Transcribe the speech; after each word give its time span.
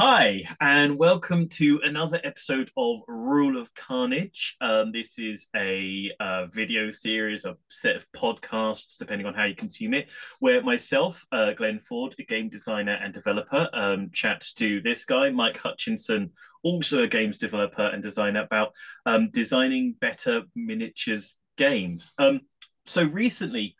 Hi, 0.00 0.44
and 0.60 0.96
welcome 0.96 1.48
to 1.48 1.80
another 1.82 2.20
episode 2.22 2.70
of 2.76 3.00
Rule 3.08 3.60
of 3.60 3.74
Carnage. 3.74 4.54
Um, 4.60 4.92
this 4.92 5.18
is 5.18 5.48
a 5.56 6.12
uh, 6.20 6.46
video 6.46 6.92
series, 6.92 7.44
a 7.44 7.56
set 7.68 7.96
of 7.96 8.06
podcasts, 8.16 8.96
depending 8.96 9.26
on 9.26 9.34
how 9.34 9.46
you 9.46 9.56
consume 9.56 9.94
it, 9.94 10.06
where 10.38 10.62
myself, 10.62 11.26
uh, 11.32 11.50
Glenn 11.54 11.80
Ford, 11.80 12.14
a 12.20 12.22
game 12.22 12.48
designer 12.48 12.96
and 13.02 13.12
developer, 13.12 13.68
um, 13.72 14.10
chats 14.12 14.54
to 14.54 14.80
this 14.82 15.04
guy, 15.04 15.30
Mike 15.30 15.58
Hutchinson, 15.58 16.30
also 16.62 17.02
a 17.02 17.08
games 17.08 17.38
developer 17.38 17.88
and 17.88 18.00
designer, 18.00 18.44
about 18.44 18.74
um, 19.04 19.30
designing 19.32 19.96
better 20.00 20.42
miniatures 20.54 21.34
games. 21.56 22.12
Um, 22.20 22.42
so 22.86 23.02
recently, 23.02 23.74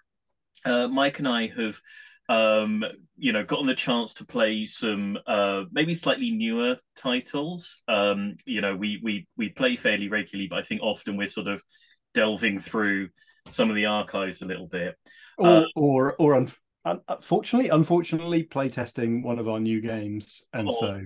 uh, 0.65 0.89
Mike 0.89 1.21
and 1.21 1.29
I 1.29 1.53
have 1.57 1.81
um, 2.29 2.85
you 3.17 3.33
know, 3.33 3.45
gotten 3.45 3.67
the 3.67 3.75
chance 3.75 4.15
to 4.15 4.27
play 4.27 4.67
some 4.67 5.19
uh, 5.27 5.65
maybe 5.73 5.95
slightly 5.95 6.31
newer 6.31 6.77
titles. 6.97 7.83
Um, 7.89 8.37
you 8.45 8.61
know, 8.61 8.77
we 8.77 9.01
we 9.03 9.27
we 9.37 9.49
play 9.49 9.77
fairly 9.77 10.09
regularly, 10.09 10.49
but 10.49 10.59
I 10.59 10.63
think 10.63 10.83
often 10.83 11.17
we're 11.17 11.29
sort 11.29 11.49
of 11.49 11.63
delving 12.15 12.61
through 12.61 13.09
some 13.49 13.71
of 13.71 13.77
the 13.77 13.87
archives 13.87 14.43
a 14.43 14.47
little 14.47 14.67
bit. 14.67 14.97
Or 15.39 15.47
uh, 15.47 15.65
or 15.75 16.17
or 16.17 16.35
un- 16.35 16.49
unfortunately, 17.09 17.71
unfortunately, 17.71 18.45
playtesting 18.45 19.23
one 19.23 19.39
of 19.39 19.49
our 19.49 19.61
new 19.61 19.81
games, 19.81 20.47
and 20.53 20.69
or, 20.69 20.73
so 20.73 21.01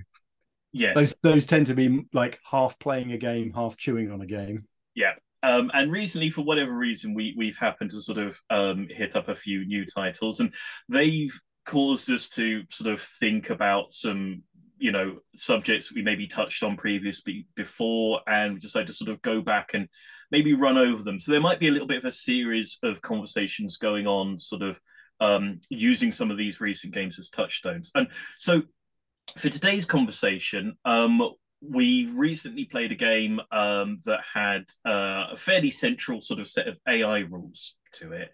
yes, 0.71 0.95
those 0.95 1.17
those 1.23 1.45
tend 1.45 1.67
to 1.67 1.73
be 1.73 2.05
like 2.13 2.39
half 2.49 2.77
playing 2.79 3.11
a 3.11 3.17
game, 3.17 3.53
half 3.53 3.77
chewing 3.77 4.11
on 4.11 4.21
a 4.21 4.25
game. 4.25 4.67
Yeah, 4.95 5.13
um, 5.43 5.69
and 5.73 5.91
recently, 5.91 6.29
for 6.29 6.41
whatever 6.41 6.71
reason, 6.71 7.13
we 7.13 7.35
we've 7.37 7.57
happened 7.57 7.91
to 7.91 8.01
sort 8.01 8.17
of 8.17 8.41
um, 8.49 8.87
hit 8.89 9.15
up 9.15 9.27
a 9.27 9.35
few 9.35 9.65
new 9.65 9.85
titles, 9.85 10.39
and 10.39 10.53
they've 10.87 11.37
caused 11.65 12.09
us 12.09 12.29
to 12.29 12.63
sort 12.69 12.91
of 12.91 13.01
think 13.01 13.49
about 13.49 13.93
some 13.93 14.43
you 14.77 14.91
know 14.91 15.19
subjects 15.35 15.93
we 15.93 16.01
maybe 16.01 16.27
touched 16.27 16.63
on 16.63 16.77
previously 16.77 17.45
before, 17.55 18.21
and 18.25 18.53
we 18.53 18.59
decided 18.59 18.87
to 18.87 18.93
sort 18.93 19.11
of 19.11 19.21
go 19.21 19.41
back 19.41 19.71
and 19.73 19.89
maybe 20.31 20.53
run 20.53 20.77
over 20.77 21.03
them. 21.03 21.19
So 21.19 21.31
there 21.31 21.41
might 21.41 21.59
be 21.59 21.67
a 21.67 21.71
little 21.71 21.87
bit 21.87 21.99
of 21.99 22.05
a 22.05 22.11
series 22.11 22.77
of 22.81 23.01
conversations 23.01 23.77
going 23.77 24.07
on, 24.07 24.39
sort 24.39 24.61
of 24.61 24.79
um, 25.19 25.59
using 25.69 26.11
some 26.11 26.31
of 26.31 26.37
these 26.37 26.61
recent 26.61 26.93
games 26.93 27.19
as 27.19 27.29
touchstones. 27.29 27.91
And 27.93 28.07
so 28.37 28.63
for 29.37 29.49
today's 29.49 29.85
conversation, 29.85 30.77
um, 30.85 31.21
we 31.69 32.07
recently 32.13 32.65
played 32.65 32.91
a 32.91 32.95
game 32.95 33.39
um, 33.51 33.99
that 34.05 34.19
had 34.33 34.65
uh, 34.85 35.27
a 35.31 35.37
fairly 35.37 35.71
central 35.71 36.21
sort 36.21 36.39
of 36.39 36.47
set 36.47 36.67
of 36.67 36.77
AI 36.87 37.19
rules 37.19 37.75
to 37.93 38.11
it. 38.11 38.31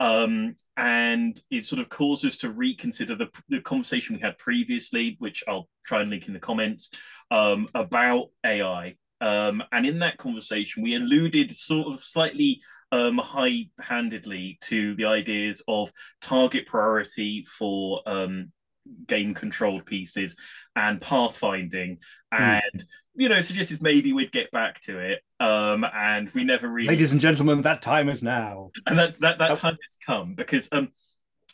Um, 0.00 0.56
and 0.76 1.40
it 1.50 1.64
sort 1.64 1.80
of 1.80 1.88
caused 1.88 2.26
us 2.26 2.38
to 2.38 2.50
reconsider 2.50 3.14
the, 3.14 3.28
the, 3.48 3.60
conversation 3.60 4.16
we 4.16 4.22
had 4.22 4.38
previously, 4.38 5.16
which 5.20 5.44
I'll 5.46 5.68
try 5.84 6.00
and 6.00 6.10
link 6.10 6.26
in 6.26 6.34
the 6.34 6.40
comments, 6.40 6.90
um, 7.30 7.68
about 7.74 8.30
AI. 8.44 8.96
Um, 9.20 9.62
and 9.70 9.86
in 9.86 10.00
that 10.00 10.18
conversation, 10.18 10.82
we 10.82 10.96
alluded 10.96 11.54
sort 11.54 11.94
of 11.94 12.02
slightly 12.02 12.60
um, 12.90 13.18
high 13.18 13.68
handedly 13.80 14.58
to 14.62 14.96
the 14.96 15.04
ideas 15.04 15.62
of 15.68 15.92
target 16.20 16.66
priority 16.66 17.44
for 17.44 18.00
um, 18.06 18.50
game 19.06 19.34
controlled 19.34 19.86
pieces 19.86 20.36
and 20.76 21.00
pathfinding 21.00 21.98
hmm. 22.32 22.42
and 22.42 22.80
mm. 22.80 22.84
you 23.14 23.28
know 23.28 23.40
suggested 23.40 23.82
maybe 23.82 24.12
we'd 24.12 24.32
get 24.32 24.50
back 24.50 24.80
to 24.80 24.98
it 24.98 25.20
um 25.40 25.84
and 25.94 26.30
we 26.34 26.44
never 26.44 26.68
really 26.68 26.88
ladies 26.88 27.12
and 27.12 27.20
gentlemen 27.20 27.62
that 27.62 27.82
time 27.82 28.08
is 28.08 28.22
now 28.22 28.70
and 28.86 28.98
that 28.98 29.18
that, 29.20 29.38
that 29.38 29.52
oh. 29.52 29.54
time 29.54 29.76
has 29.82 29.98
come 30.04 30.34
because 30.34 30.68
um 30.72 30.88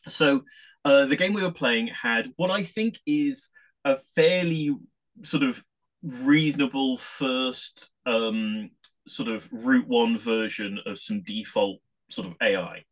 so 0.08 0.42
uh 0.84 1.06
the 1.06 1.16
game 1.16 1.32
we 1.32 1.42
were 1.42 1.50
playing 1.50 1.88
had 1.88 2.30
what 2.36 2.50
i 2.50 2.62
think 2.62 2.98
is 3.06 3.48
a 3.84 3.96
fairly 4.14 4.74
sort 5.22 5.42
of 5.42 5.62
reasonable 6.02 6.96
first 6.96 7.90
um 8.06 8.70
sort 9.06 9.28
of 9.28 9.48
route 9.52 9.88
one 9.88 10.16
version 10.16 10.78
of 10.86 10.98
some 10.98 11.22
default 11.22 11.80
sort 12.10 12.26
of 12.26 12.34
ai 12.42 12.82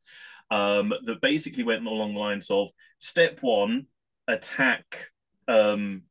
um 0.51 0.93
that 1.05 1.21
basically 1.21 1.65
went 1.65 1.87
along 1.87 2.15
the 2.15 2.21
lines 2.21 2.51
of 2.51 2.69
step 2.99 3.39
one 3.41 3.87
attack 4.29 5.11
um 5.49 6.03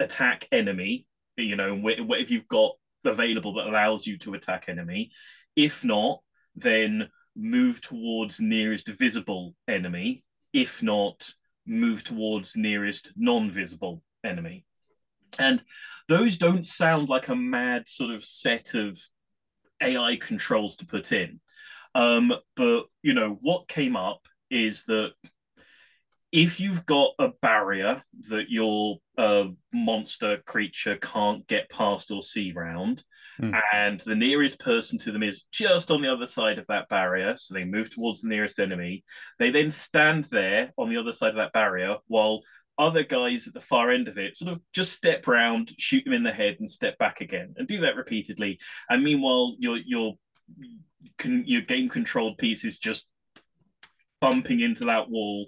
attack 0.00 0.48
enemy, 0.50 1.06
you 1.36 1.54
know, 1.54 1.76
what 1.76 2.20
if 2.20 2.30
you've 2.30 2.48
got 2.48 2.72
available 3.04 3.54
that 3.54 3.66
allows 3.66 4.06
you 4.06 4.18
to 4.18 4.34
attack 4.34 4.64
enemy. 4.68 5.10
If 5.56 5.84
not, 5.84 6.20
then 6.54 7.08
move 7.36 7.80
towards 7.80 8.40
nearest 8.40 8.88
visible 8.88 9.54
enemy. 9.66 10.24
If 10.52 10.82
not, 10.82 11.32
move 11.66 12.04
towards 12.04 12.56
nearest 12.56 13.12
non-visible 13.16 14.02
enemy. 14.24 14.64
And 15.38 15.62
those 16.08 16.38
don't 16.38 16.64
sound 16.64 17.08
like 17.08 17.28
a 17.28 17.36
mad 17.36 17.88
sort 17.88 18.14
of 18.14 18.24
set 18.24 18.74
of 18.74 18.98
AI 19.82 20.16
controls 20.16 20.76
to 20.76 20.86
put 20.86 21.12
in. 21.12 21.40
Um, 21.94 22.32
but 22.56 22.84
you 23.02 23.14
know 23.14 23.38
what 23.40 23.68
came 23.68 23.96
up 23.96 24.20
is 24.50 24.84
that 24.84 25.12
if 26.30 26.60
you've 26.60 26.84
got 26.84 27.12
a 27.18 27.28
barrier 27.40 28.02
that 28.28 28.50
your 28.50 28.98
uh, 29.16 29.44
monster 29.72 30.38
creature 30.46 30.96
can't 30.96 31.46
get 31.46 31.70
past 31.70 32.10
or 32.10 32.22
see 32.22 32.52
round, 32.52 33.02
mm. 33.40 33.58
and 33.72 34.00
the 34.00 34.14
nearest 34.14 34.60
person 34.60 34.98
to 34.98 35.12
them 35.12 35.22
is 35.22 35.44
just 35.52 35.90
on 35.90 36.02
the 36.02 36.12
other 36.12 36.26
side 36.26 36.58
of 36.58 36.66
that 36.68 36.88
barrier, 36.88 37.34
so 37.36 37.54
they 37.54 37.64
move 37.64 37.90
towards 37.90 38.20
the 38.20 38.28
nearest 38.28 38.60
enemy, 38.60 39.04
they 39.38 39.50
then 39.50 39.70
stand 39.70 40.26
there 40.30 40.72
on 40.76 40.90
the 40.90 40.98
other 40.98 41.12
side 41.12 41.30
of 41.30 41.36
that 41.36 41.52
barrier 41.52 41.96
while 42.08 42.42
other 42.78 43.02
guys 43.02 43.48
at 43.48 43.54
the 43.54 43.60
far 43.60 43.90
end 43.90 44.06
of 44.06 44.18
it 44.18 44.36
sort 44.36 44.52
of 44.52 44.60
just 44.72 44.92
step 44.92 45.26
round, 45.26 45.72
shoot 45.78 46.04
them 46.04 46.14
in 46.14 46.22
the 46.22 46.30
head, 46.30 46.56
and 46.60 46.70
step 46.70 46.96
back 46.98 47.20
again, 47.20 47.54
and 47.56 47.66
do 47.66 47.80
that 47.80 47.96
repeatedly. 47.96 48.58
And 48.88 49.02
meanwhile, 49.02 49.56
your 49.58 49.78
your 49.78 50.14
your 51.24 51.62
game 51.62 51.88
controlled 51.88 52.38
piece 52.38 52.64
is 52.64 52.78
just 52.78 53.08
bumping 54.20 54.60
into 54.60 54.84
that 54.86 55.08
wall, 55.08 55.46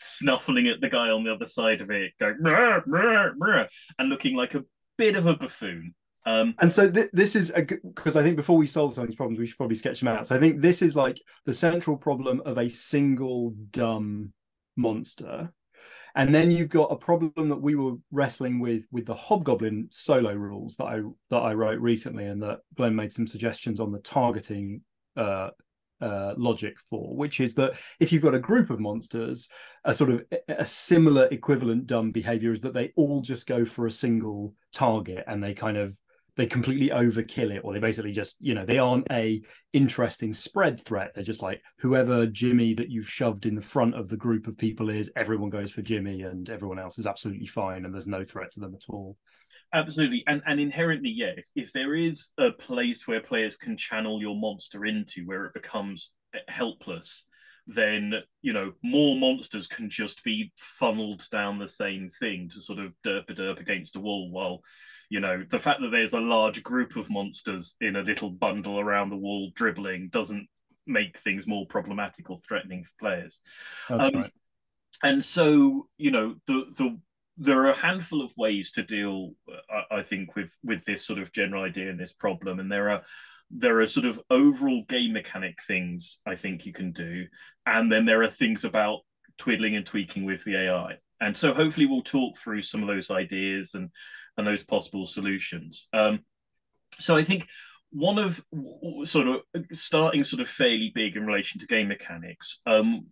snuffling 0.00 0.68
at 0.68 0.80
the 0.80 0.88
guy 0.88 1.10
on 1.10 1.24
the 1.24 1.32
other 1.32 1.46
side 1.46 1.80
of 1.80 1.90
it, 1.90 2.12
going 2.18 2.36
meh, 2.40 2.80
meh, 2.86 3.28
meh, 3.36 3.66
and 3.98 4.08
looking 4.08 4.36
like 4.36 4.54
a 4.54 4.64
bit 4.96 5.16
of 5.16 5.26
a 5.26 5.36
buffoon. 5.36 5.94
Um, 6.26 6.54
and 6.58 6.72
so 6.72 6.90
th- 6.90 7.10
this 7.12 7.34
is 7.34 7.50
because 7.50 8.16
I 8.16 8.22
think 8.22 8.36
before 8.36 8.58
we 8.58 8.66
solve 8.66 8.94
some 8.94 9.04
of 9.04 9.08
these 9.08 9.16
problems, 9.16 9.38
we 9.38 9.46
should 9.46 9.56
probably 9.56 9.76
sketch 9.76 10.00
them 10.00 10.08
out. 10.08 10.26
So 10.26 10.36
I 10.36 10.38
think 10.38 10.60
this 10.60 10.82
is 10.82 10.94
like 10.94 11.20
the 11.46 11.54
central 11.54 11.96
problem 11.96 12.42
of 12.44 12.58
a 12.58 12.68
single 12.68 13.54
dumb 13.70 14.32
monster. 14.76 15.52
And 16.14 16.34
then 16.34 16.50
you've 16.50 16.68
got 16.68 16.92
a 16.92 16.96
problem 16.96 17.48
that 17.48 17.60
we 17.60 17.76
were 17.76 17.94
wrestling 18.10 18.58
with 18.58 18.84
with 18.90 19.06
the 19.06 19.14
Hobgoblin 19.14 19.88
solo 19.90 20.32
rules 20.32 20.76
that 20.76 20.86
I 20.86 21.00
that 21.30 21.38
I 21.38 21.54
wrote 21.54 21.80
recently, 21.80 22.26
and 22.26 22.42
that 22.42 22.60
Glenn 22.74 22.96
made 22.96 23.12
some 23.12 23.26
suggestions 23.26 23.80
on 23.80 23.92
the 23.92 24.00
targeting 24.00 24.82
uh, 25.16 25.50
uh, 26.00 26.34
logic 26.36 26.78
for, 26.78 27.14
which 27.16 27.40
is 27.40 27.54
that 27.54 27.78
if 27.98 28.12
you've 28.12 28.22
got 28.22 28.34
a 28.34 28.38
group 28.38 28.70
of 28.70 28.80
monsters, 28.80 29.48
a 29.84 29.94
sort 29.94 30.10
of 30.10 30.24
a 30.48 30.64
similar 30.64 31.26
equivalent 31.30 31.86
dumb 31.86 32.10
behavior 32.10 32.52
is 32.52 32.60
that 32.60 32.74
they 32.74 32.92
all 32.96 33.20
just 33.20 33.46
go 33.46 33.64
for 33.64 33.86
a 33.86 33.90
single 33.90 34.54
target 34.72 35.24
and 35.26 35.42
they 35.42 35.54
kind 35.54 35.76
of 35.76 35.96
they 36.36 36.46
completely 36.46 36.88
overkill 36.88 37.54
it 37.54 37.60
or 37.64 37.72
they 37.72 37.80
basically 37.80 38.12
just 38.12 38.36
you 38.40 38.54
know 38.54 38.64
they 38.64 38.78
aren't 38.78 39.06
a 39.10 39.42
interesting 39.72 40.32
spread 40.32 40.80
threat. 40.80 41.12
They're 41.14 41.24
just 41.24 41.42
like 41.42 41.60
whoever 41.78 42.26
jimmy 42.26 42.72
that 42.74 42.88
you've 42.88 43.08
shoved 43.08 43.46
in 43.46 43.54
the 43.54 43.60
front 43.60 43.94
of 43.94 44.08
the 44.08 44.16
group 44.16 44.46
of 44.46 44.56
people 44.56 44.88
is 44.90 45.10
everyone 45.16 45.50
goes 45.50 45.70
for 45.70 45.82
jimmy 45.82 46.22
and 46.22 46.48
everyone 46.48 46.78
else 46.78 46.98
is 46.98 47.06
absolutely 47.06 47.46
fine 47.46 47.84
and 47.84 47.92
there's 47.92 48.06
no 48.06 48.24
threat 48.24 48.52
to 48.52 48.60
them 48.60 48.74
at 48.74 48.88
all 48.88 49.16
Absolutely, 49.72 50.24
and 50.26 50.42
and 50.46 50.58
inherently, 50.58 51.10
yeah. 51.10 51.32
If, 51.36 51.46
if 51.54 51.72
there 51.72 51.94
is 51.94 52.30
a 52.38 52.50
place 52.50 53.06
where 53.06 53.20
players 53.20 53.56
can 53.56 53.76
channel 53.76 54.20
your 54.20 54.36
monster 54.36 54.84
into, 54.84 55.22
where 55.26 55.44
it 55.44 55.54
becomes 55.54 56.12
helpless, 56.48 57.24
then 57.66 58.14
you 58.42 58.52
know 58.52 58.72
more 58.82 59.16
monsters 59.16 59.68
can 59.68 59.88
just 59.88 60.24
be 60.24 60.52
funneled 60.56 61.22
down 61.30 61.58
the 61.58 61.68
same 61.68 62.10
thing 62.18 62.48
to 62.48 62.60
sort 62.60 62.80
of 62.80 62.92
derp 63.06 63.30
a 63.30 63.34
derp 63.34 63.60
against 63.60 63.94
a 63.94 64.00
wall. 64.00 64.30
While 64.30 64.60
you 65.08 65.20
know 65.20 65.44
the 65.48 65.58
fact 65.58 65.80
that 65.82 65.90
there's 65.90 66.14
a 66.14 66.20
large 66.20 66.64
group 66.64 66.96
of 66.96 67.08
monsters 67.08 67.76
in 67.80 67.94
a 67.94 68.02
little 68.02 68.30
bundle 68.30 68.80
around 68.80 69.10
the 69.10 69.16
wall 69.16 69.52
dribbling 69.54 70.08
doesn't 70.08 70.48
make 70.86 71.18
things 71.18 71.46
more 71.46 71.66
problematic 71.66 72.28
or 72.28 72.38
threatening 72.38 72.82
for 72.82 72.90
players. 72.98 73.40
That's 73.88 74.06
um, 74.06 74.14
right. 74.14 74.32
And 75.04 75.22
so 75.24 75.86
you 75.96 76.10
know 76.10 76.34
the 76.46 76.64
the 76.76 76.98
there 77.40 77.64
are 77.64 77.70
a 77.70 77.76
handful 77.76 78.22
of 78.22 78.36
ways 78.36 78.70
to 78.72 78.82
deal, 78.82 79.32
I, 79.70 79.96
I 79.98 80.02
think, 80.02 80.36
with 80.36 80.54
with 80.62 80.84
this 80.84 81.04
sort 81.04 81.18
of 81.18 81.32
general 81.32 81.64
idea 81.64 81.90
and 81.90 81.98
this 81.98 82.12
problem, 82.12 82.60
and 82.60 82.70
there 82.70 82.90
are 82.90 83.02
there 83.50 83.80
are 83.80 83.86
sort 83.86 84.06
of 84.06 84.20
overall 84.30 84.84
game 84.88 85.14
mechanic 85.14 85.58
things 85.66 86.18
I 86.26 86.36
think 86.36 86.66
you 86.66 86.72
can 86.72 86.92
do, 86.92 87.26
and 87.64 87.90
then 87.90 88.04
there 88.04 88.22
are 88.22 88.30
things 88.30 88.64
about 88.64 89.00
twiddling 89.38 89.74
and 89.74 89.86
tweaking 89.86 90.26
with 90.26 90.44
the 90.44 90.56
AI. 90.56 90.98
And 91.22 91.34
so 91.34 91.54
hopefully 91.54 91.86
we'll 91.86 92.02
talk 92.02 92.36
through 92.36 92.62
some 92.62 92.82
of 92.82 92.88
those 92.88 93.10
ideas 93.10 93.74
and 93.74 93.90
and 94.36 94.46
those 94.46 94.62
possible 94.62 95.06
solutions. 95.06 95.88
Um, 95.94 96.20
so 96.98 97.16
I 97.16 97.24
think 97.24 97.48
one 97.90 98.18
of 98.18 98.44
sort 99.04 99.28
of 99.28 99.40
starting 99.72 100.24
sort 100.24 100.40
of 100.40 100.48
fairly 100.48 100.92
big 100.94 101.16
in 101.16 101.26
relation 101.26 101.58
to 101.60 101.66
game 101.66 101.88
mechanics. 101.88 102.60
Um, 102.66 103.06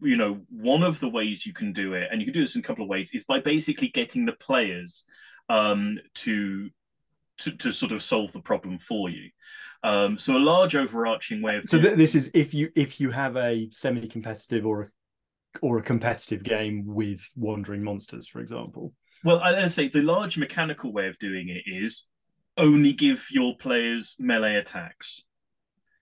you 0.00 0.16
know, 0.16 0.40
one 0.48 0.82
of 0.82 1.00
the 1.00 1.08
ways 1.08 1.44
you 1.44 1.52
can 1.52 1.72
do 1.72 1.94
it, 1.94 2.08
and 2.10 2.20
you 2.20 2.26
can 2.26 2.34
do 2.34 2.40
this 2.40 2.54
in 2.54 2.60
a 2.60 2.64
couple 2.64 2.84
of 2.84 2.88
ways, 2.88 3.10
is 3.12 3.24
by 3.24 3.40
basically 3.40 3.88
getting 3.88 4.24
the 4.24 4.32
players 4.32 5.04
um, 5.48 5.98
to, 6.14 6.70
to 7.38 7.50
to 7.52 7.72
sort 7.72 7.92
of 7.92 8.02
solve 8.02 8.32
the 8.32 8.40
problem 8.40 8.78
for 8.78 9.10
you. 9.10 9.30
Um, 9.82 10.18
so 10.18 10.36
a 10.36 10.38
large 10.38 10.76
overarching 10.76 11.40
way 11.40 11.56
of 11.56 11.68
so 11.68 11.80
th- 11.80 11.96
this 11.96 12.14
is 12.14 12.30
if 12.34 12.52
you 12.52 12.70
if 12.76 13.00
you 13.00 13.10
have 13.10 13.36
a 13.36 13.68
semi-competitive 13.70 14.66
or 14.66 14.82
a 14.82 14.86
or 15.62 15.78
a 15.78 15.82
competitive 15.82 16.42
game 16.42 16.84
with 16.86 17.26
wandering 17.34 17.82
monsters, 17.82 18.26
for 18.26 18.40
example. 18.40 18.92
Well, 19.24 19.40
I 19.40 19.66
say 19.66 19.88
the 19.88 20.00
large 20.02 20.38
mechanical 20.38 20.92
way 20.92 21.08
of 21.08 21.18
doing 21.18 21.48
it 21.48 21.68
is 21.70 22.06
only 22.56 22.92
give 22.92 23.26
your 23.30 23.56
players 23.56 24.16
melee 24.18 24.54
attacks. 24.54 25.24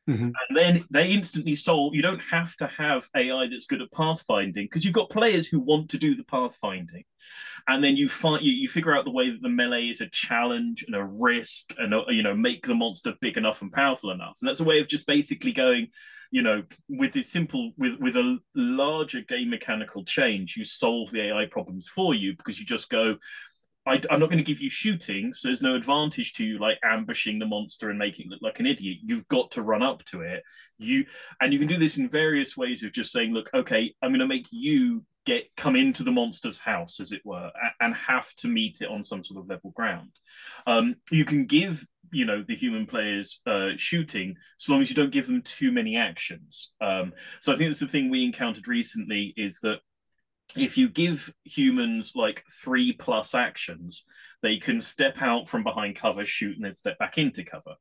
Mm-hmm. 0.08 0.30
And 0.48 0.56
then 0.56 0.84
they 0.90 1.10
instantly 1.10 1.54
solve. 1.54 1.94
You 1.94 2.00
don't 2.00 2.22
have 2.30 2.56
to 2.56 2.66
have 2.66 3.08
AI 3.14 3.46
that's 3.48 3.66
good 3.66 3.82
at 3.82 3.90
pathfinding 3.90 4.64
because 4.64 4.84
you've 4.84 4.94
got 4.94 5.10
players 5.10 5.46
who 5.46 5.60
want 5.60 5.90
to 5.90 5.98
do 5.98 6.14
the 6.14 6.24
pathfinding, 6.24 7.04
and 7.68 7.84
then 7.84 7.96
you 7.96 8.08
find 8.08 8.42
you, 8.42 8.52
you 8.52 8.68
figure 8.68 8.96
out 8.96 9.04
the 9.04 9.10
way 9.10 9.30
that 9.30 9.42
the 9.42 9.50
melee 9.50 9.88
is 9.88 10.00
a 10.00 10.08
challenge 10.08 10.82
and 10.86 10.96
a 10.96 11.04
risk, 11.04 11.74
and 11.76 11.92
a, 11.92 12.04
you 12.08 12.22
know 12.22 12.34
make 12.34 12.66
the 12.66 12.74
monster 12.74 13.14
big 13.20 13.36
enough 13.36 13.60
and 13.60 13.70
powerful 13.70 14.10
enough. 14.10 14.38
And 14.40 14.48
that's 14.48 14.60
a 14.60 14.64
way 14.64 14.80
of 14.80 14.88
just 14.88 15.06
basically 15.06 15.52
going, 15.52 15.88
you 16.30 16.40
know, 16.40 16.62
with 16.88 17.12
this 17.12 17.30
simple 17.30 17.72
with 17.76 18.00
with 18.00 18.16
a 18.16 18.38
larger 18.54 19.20
game 19.20 19.50
mechanical 19.50 20.04
change, 20.04 20.56
you 20.56 20.64
solve 20.64 21.10
the 21.10 21.28
AI 21.28 21.46
problems 21.50 21.86
for 21.86 22.14
you 22.14 22.34
because 22.34 22.58
you 22.58 22.64
just 22.64 22.88
go, 22.88 23.18
I, 23.88 24.00
am 24.10 24.20
not 24.20 24.28
going 24.28 24.38
to 24.38 24.44
give 24.44 24.60
you 24.60 24.70
shooting, 24.70 25.32
so 25.32 25.48
there's 25.48 25.62
no 25.62 25.74
advantage 25.74 26.34
to 26.34 26.44
you 26.44 26.58
like 26.58 26.78
ambushing 26.82 27.38
the 27.38 27.46
monster 27.46 27.90
and 27.90 27.98
making 27.98 28.26
it 28.26 28.30
look 28.30 28.42
like 28.42 28.60
an 28.60 28.66
idiot. 28.66 28.98
You've 29.02 29.26
got 29.28 29.52
to 29.52 29.62
run 29.62 29.82
up 29.82 30.04
to 30.06 30.20
it. 30.20 30.42
You 30.78 31.06
and 31.40 31.52
you 31.52 31.58
can 31.58 31.68
do 31.68 31.78
this 31.78 31.96
in 31.96 32.08
various 32.08 32.56
ways 32.56 32.84
of 32.84 32.92
just 32.92 33.12
saying, 33.12 33.32
look, 33.32 33.50
okay, 33.54 33.94
I'm 34.02 34.10
going 34.10 34.20
to 34.20 34.26
make 34.26 34.46
you 34.50 35.04
get 35.24 35.44
come 35.56 35.76
into 35.76 36.02
the 36.02 36.12
monster's 36.12 36.58
house, 36.58 37.00
as 37.00 37.12
it 37.12 37.22
were, 37.24 37.50
and 37.80 37.94
have 37.94 38.32
to 38.36 38.48
meet 38.48 38.78
it 38.80 38.88
on 38.88 39.04
some 39.04 39.24
sort 39.24 39.40
of 39.40 39.48
level 39.48 39.70
ground. 39.70 40.10
Um, 40.66 40.96
you 41.10 41.24
can 41.24 41.46
give 41.46 41.86
you 42.10 42.24
know 42.24 42.42
the 42.46 42.56
human 42.56 42.86
players 42.86 43.40
uh, 43.46 43.70
shooting, 43.76 44.36
so 44.58 44.72
long 44.72 44.82
as 44.82 44.90
you 44.90 44.96
don't 44.96 45.12
give 45.12 45.26
them 45.26 45.42
too 45.42 45.72
many 45.72 45.96
actions. 45.96 46.72
Um, 46.80 47.12
so 47.40 47.52
I 47.52 47.56
think 47.56 47.70
that's 47.70 47.80
the 47.80 47.88
thing 47.88 48.10
we 48.10 48.24
encountered 48.24 48.68
recently 48.68 49.34
is 49.36 49.58
that 49.62 49.78
if 50.56 50.78
you 50.78 50.88
give 50.88 51.32
humans 51.44 52.12
like 52.14 52.44
three 52.62 52.92
plus 52.92 53.34
actions, 53.34 54.04
they 54.42 54.58
can 54.58 54.80
step 54.80 55.16
out 55.20 55.48
from 55.48 55.62
behind 55.62 55.96
cover, 55.96 56.24
shoot, 56.24 56.56
and 56.56 56.64
then 56.64 56.72
step 56.72 56.98
back 56.98 57.18
into 57.18 57.44
cover. 57.44 57.74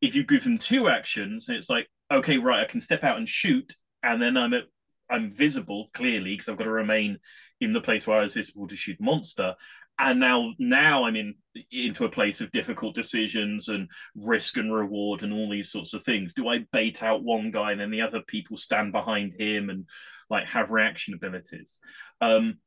If 0.00 0.14
you 0.14 0.24
give 0.24 0.44
them 0.44 0.58
two 0.58 0.88
actions, 0.88 1.48
it's 1.48 1.70
like, 1.70 1.88
okay, 2.10 2.38
right, 2.38 2.64
I 2.64 2.70
can 2.70 2.80
step 2.80 3.04
out 3.04 3.18
and 3.18 3.28
shoot, 3.28 3.74
and 4.02 4.20
then 4.20 4.36
I'm 4.36 4.54
at, 4.54 4.64
I'm 5.10 5.30
visible 5.30 5.88
clearly 5.94 6.34
because 6.34 6.48
I've 6.48 6.58
got 6.58 6.64
to 6.64 6.70
remain 6.70 7.18
in 7.60 7.72
the 7.72 7.80
place 7.80 8.06
where 8.06 8.18
I 8.18 8.22
was 8.22 8.34
visible 8.34 8.68
to 8.68 8.76
shoot 8.76 9.00
monster. 9.00 9.54
And 10.00 10.20
now, 10.20 10.52
now 10.60 11.04
I'm 11.04 11.16
in 11.16 11.34
into 11.72 12.04
a 12.04 12.10
place 12.10 12.40
of 12.40 12.52
difficult 12.52 12.94
decisions 12.94 13.68
and 13.68 13.88
risk 14.14 14.56
and 14.56 14.72
reward 14.72 15.22
and 15.22 15.32
all 15.32 15.50
these 15.50 15.72
sorts 15.72 15.92
of 15.92 16.04
things. 16.04 16.32
Do 16.32 16.46
I 16.48 16.66
bait 16.72 17.02
out 17.02 17.24
one 17.24 17.50
guy 17.50 17.72
and 17.72 17.80
then 17.80 17.90
the 17.90 18.02
other 18.02 18.20
people 18.24 18.56
stand 18.56 18.92
behind 18.92 19.34
him 19.34 19.70
and 19.70 19.86
like 20.30 20.46
have 20.46 20.70
reaction 20.70 21.14
abilities? 21.14 21.78
Um, 22.20 22.58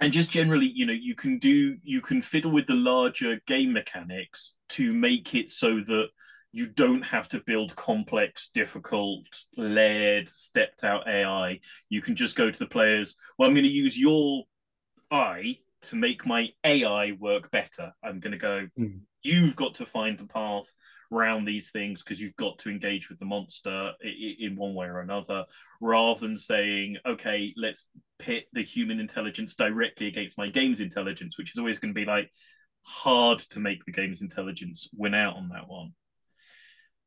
and 0.00 0.12
just 0.12 0.30
generally, 0.30 0.70
you 0.72 0.86
know, 0.86 0.92
you 0.92 1.14
can 1.14 1.38
do 1.38 1.76
you 1.82 2.00
can 2.00 2.22
fiddle 2.22 2.52
with 2.52 2.66
the 2.66 2.74
larger 2.74 3.40
game 3.46 3.72
mechanics 3.72 4.54
to 4.70 4.92
make 4.92 5.34
it 5.34 5.50
so 5.50 5.80
that 5.80 6.06
you 6.52 6.66
don't 6.66 7.02
have 7.02 7.28
to 7.28 7.40
build 7.40 7.76
complex, 7.76 8.50
difficult, 8.54 9.26
layered, 9.56 10.28
stepped 10.28 10.82
out 10.82 11.06
AI. 11.08 11.60
You 11.88 12.00
can 12.00 12.16
just 12.16 12.36
go 12.36 12.50
to 12.50 12.58
the 12.58 12.66
players. 12.66 13.16
Well, 13.36 13.48
I'm 13.48 13.54
going 13.54 13.64
to 13.64 13.70
use 13.70 13.98
your 13.98 14.44
eye 15.10 15.58
to 15.82 15.96
make 15.96 16.26
my 16.26 16.48
AI 16.64 17.12
work 17.18 17.50
better. 17.50 17.92
I'm 18.02 18.20
going 18.20 18.32
to 18.32 18.38
go. 18.38 18.68
Mm. 18.78 19.00
You've 19.22 19.56
got 19.56 19.74
to 19.76 19.86
find 19.86 20.18
the 20.18 20.26
path 20.26 20.66
around 21.12 21.44
these 21.44 21.70
things 21.70 22.02
because 22.02 22.20
you've 22.20 22.36
got 22.36 22.58
to 22.58 22.70
engage 22.70 23.08
with 23.08 23.18
the 23.18 23.24
monster 23.24 23.92
in 24.02 24.56
one 24.56 24.74
way 24.74 24.86
or 24.86 25.00
another, 25.00 25.44
rather 25.80 26.20
than 26.20 26.36
saying, 26.36 26.96
okay, 27.06 27.52
let's 27.56 27.88
pit 28.18 28.44
the 28.52 28.62
human 28.62 29.00
intelligence 29.00 29.54
directly 29.54 30.06
against 30.06 30.38
my 30.38 30.48
game's 30.48 30.80
intelligence, 30.80 31.38
which 31.38 31.52
is 31.52 31.58
always 31.58 31.78
going 31.78 31.94
to 31.94 31.98
be 31.98 32.06
like 32.06 32.30
hard 32.82 33.38
to 33.38 33.60
make 33.60 33.84
the 33.84 33.92
game's 33.92 34.22
intelligence 34.22 34.88
win 34.96 35.14
out 35.14 35.36
on 35.36 35.50
that 35.50 35.68
one. 35.68 35.92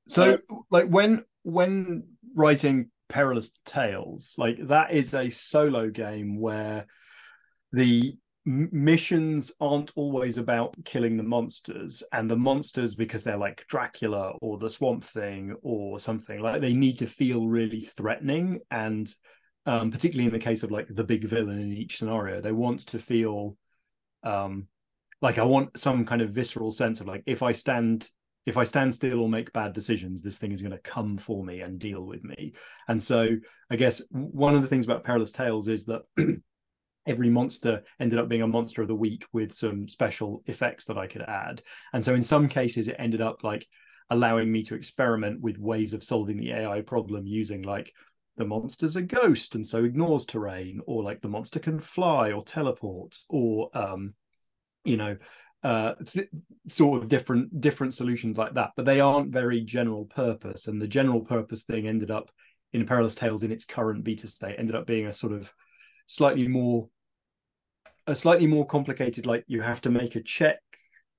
So, 0.08 0.34
uh, 0.34 0.56
like 0.70 0.88
when 0.88 1.24
when 1.44 2.04
writing 2.36 2.90
Perilous 3.10 3.52
Tales, 3.66 4.36
like 4.38 4.68
that 4.68 4.94
is 4.94 5.14
a 5.14 5.30
solo 5.30 5.90
game 5.90 6.40
where 6.40 6.88
the 7.72 8.16
missions 8.46 9.52
aren't 9.60 9.92
always 9.96 10.38
about 10.38 10.76
killing 10.84 11.16
the 11.16 11.24
monsters 11.24 12.02
and 12.12 12.30
the 12.30 12.36
monsters 12.36 12.96
because 12.96 13.24
they're 13.24 13.38
like 13.38 13.66
dracula 13.68 14.32
or 14.42 14.58
the 14.58 14.70
swamp 14.70 15.04
thing 15.04 15.56
or 15.62 16.00
something 16.00 16.40
like 16.40 16.60
they 16.60 16.74
need 16.74 16.98
to 16.98 17.06
feel 17.06 17.48
really 17.48 17.82
threatening. 17.82 18.60
And 18.72 19.14
um, 19.66 19.92
particularly 19.92 20.28
in 20.28 20.34
the 20.34 20.40
case 20.40 20.64
of 20.64 20.72
like 20.72 20.88
the 20.90 21.04
big 21.04 21.26
villain 21.26 21.60
in 21.60 21.72
each 21.72 21.98
scenario 21.98 22.42
they 22.42 22.52
want 22.52 22.80
to 22.88 23.00
feel 23.00 23.56
um, 24.24 24.68
like 25.22 25.38
i 25.38 25.44
want 25.44 25.78
some 25.78 26.06
kind 26.06 26.22
of 26.22 26.32
visceral 26.32 26.72
sense 26.72 27.00
of 27.00 27.08
like 27.08 27.24
if 27.26 27.44
i 27.44 27.52
stand 27.52 28.10
if 28.46 28.58
i 28.58 28.64
stand 28.64 28.94
still 28.94 29.20
or 29.20 29.30
make 29.30 29.54
bad 29.54 29.74
decisions 29.74 30.24
this 30.24 30.40
thing 30.40 30.52
is 30.52 30.62
going 30.62 30.72
to 30.72 30.80
come 30.80 31.18
for 31.18 31.44
me 31.44 31.62
and 31.62 31.80
deal 31.80 32.02
with 32.02 32.24
me. 32.24 32.54
And 32.88 33.02
so 33.02 33.28
i 33.70 33.76
guess 33.76 34.02
one 34.10 34.56
of 34.56 34.62
the 34.62 34.68
things 34.68 34.86
about 34.86 35.04
perilous 35.04 35.32
tales 35.32 35.68
is 35.68 35.86
that 35.86 36.02
every 37.06 37.30
monster 37.30 37.84
ended 38.00 38.20
up 38.20 38.30
being 38.30 38.42
a 38.42 38.48
monster 38.48 38.82
of 38.82 38.88
the 38.88 38.96
week 38.96 39.26
with 39.34 39.54
some 39.54 39.88
special 39.88 40.44
effects 40.46 40.86
that 40.86 40.98
I 40.98 41.08
could 41.08 41.24
add. 41.24 41.62
And 41.94 42.04
so 42.04 42.14
in 42.14 42.24
some 42.24 42.48
cases, 42.48 42.88
it 42.88 42.96
ended 43.00 43.22
up 43.22 43.44
like 43.44 43.68
allowing 44.10 44.52
me 44.52 44.62
to 44.64 44.76
experiment 44.76 45.42
with 45.42 45.58
ways 45.58 45.94
of 45.94 46.04
solving 46.04 46.38
the 46.38 46.52
AI 46.52 46.82
problem 46.82 47.26
using 47.26 47.62
like 47.62 47.94
the 48.38 48.46
monster's 48.46 48.96
a 48.96 49.02
ghost 49.02 49.56
and 49.56 49.66
so 49.66 49.84
ignores 49.84 50.26
terrain, 50.26 50.82
or 50.86 51.04
like 51.04 51.22
the 51.22 51.28
monster 51.28 51.60
can 51.60 51.80
fly 51.80 52.32
or 52.32 52.44
teleport, 52.44 53.18
or 53.30 53.70
um, 53.74 54.14
you 54.84 54.98
know, 54.98 55.18
uh, 55.64 55.94
th- 56.06 56.30
sort 56.68 57.02
of 57.02 57.10
different 57.10 57.62
different 57.62 57.94
solutions 57.94 58.38
like 58.38 58.54
that. 58.54 58.72
But 58.76 58.86
they 58.86 59.00
aren't 59.00 59.32
very 59.32 59.62
general 59.62 60.06
purpose, 60.06 60.68
and 60.68 60.82
the 60.82 60.88
general 60.88 61.22
purpose 61.22 61.64
thing 61.64 61.88
ended 61.88 62.12
up 62.12 62.32
in 62.74 62.86
Perilous 62.86 63.16
Tales 63.16 63.44
in 63.44 63.52
its 63.52 63.66
current 63.66 64.04
beta 64.04 64.28
state 64.28 64.56
ended 64.58 64.76
up 64.76 64.88
being 64.88 65.08
a 65.08 65.14
sort 65.14 65.34
of 65.34 65.54
slightly 66.12 66.48
more 66.48 66.90
a 68.08 68.16
slightly 68.16 68.48
more 68.48 68.66
complicated 68.66 69.26
like 69.26 69.46
you 69.48 69.62
have 69.62 69.80
to 69.80 69.90
make 69.90 70.16
a 70.16 70.22
check 70.22 70.60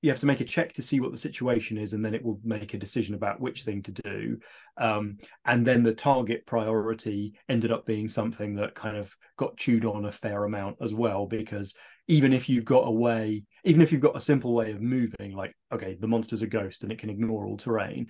you 0.02 0.10
have 0.10 0.18
to 0.18 0.26
make 0.26 0.40
a 0.40 0.44
check 0.44 0.72
to 0.72 0.82
see 0.82 1.00
what 1.00 1.12
the 1.12 1.16
situation 1.16 1.78
is 1.78 1.92
and 1.92 2.04
then 2.04 2.12
it 2.12 2.24
will 2.24 2.38
make 2.42 2.74
a 2.74 2.78
decision 2.78 3.14
about 3.14 3.40
which 3.40 3.62
thing 3.62 3.82
to 3.82 3.92
do. 3.92 4.36
Um, 4.76 5.18
and 5.44 5.64
then 5.64 5.84
the 5.84 5.94
target 5.94 6.44
priority 6.44 7.34
ended 7.48 7.70
up 7.70 7.86
being 7.86 8.08
something 8.08 8.56
that 8.56 8.74
kind 8.74 8.96
of 8.96 9.16
got 9.36 9.56
chewed 9.56 9.84
on 9.84 10.04
a 10.04 10.12
fair 10.12 10.42
amount 10.42 10.78
as 10.80 10.92
well 10.92 11.26
because 11.26 11.74
even 12.08 12.32
if 12.32 12.48
you've 12.48 12.64
got 12.64 12.88
a 12.88 12.90
way 12.90 13.44
even 13.64 13.80
if 13.80 13.92
you've 13.92 14.00
got 14.00 14.16
a 14.16 14.20
simple 14.20 14.52
way 14.52 14.72
of 14.72 14.82
moving 14.82 15.36
like 15.36 15.54
okay 15.72 15.96
the 16.00 16.08
monster's 16.08 16.42
a 16.42 16.48
ghost 16.48 16.82
and 16.82 16.90
it 16.90 16.98
can 16.98 17.10
ignore 17.10 17.46
all 17.46 17.56
terrain 17.56 18.08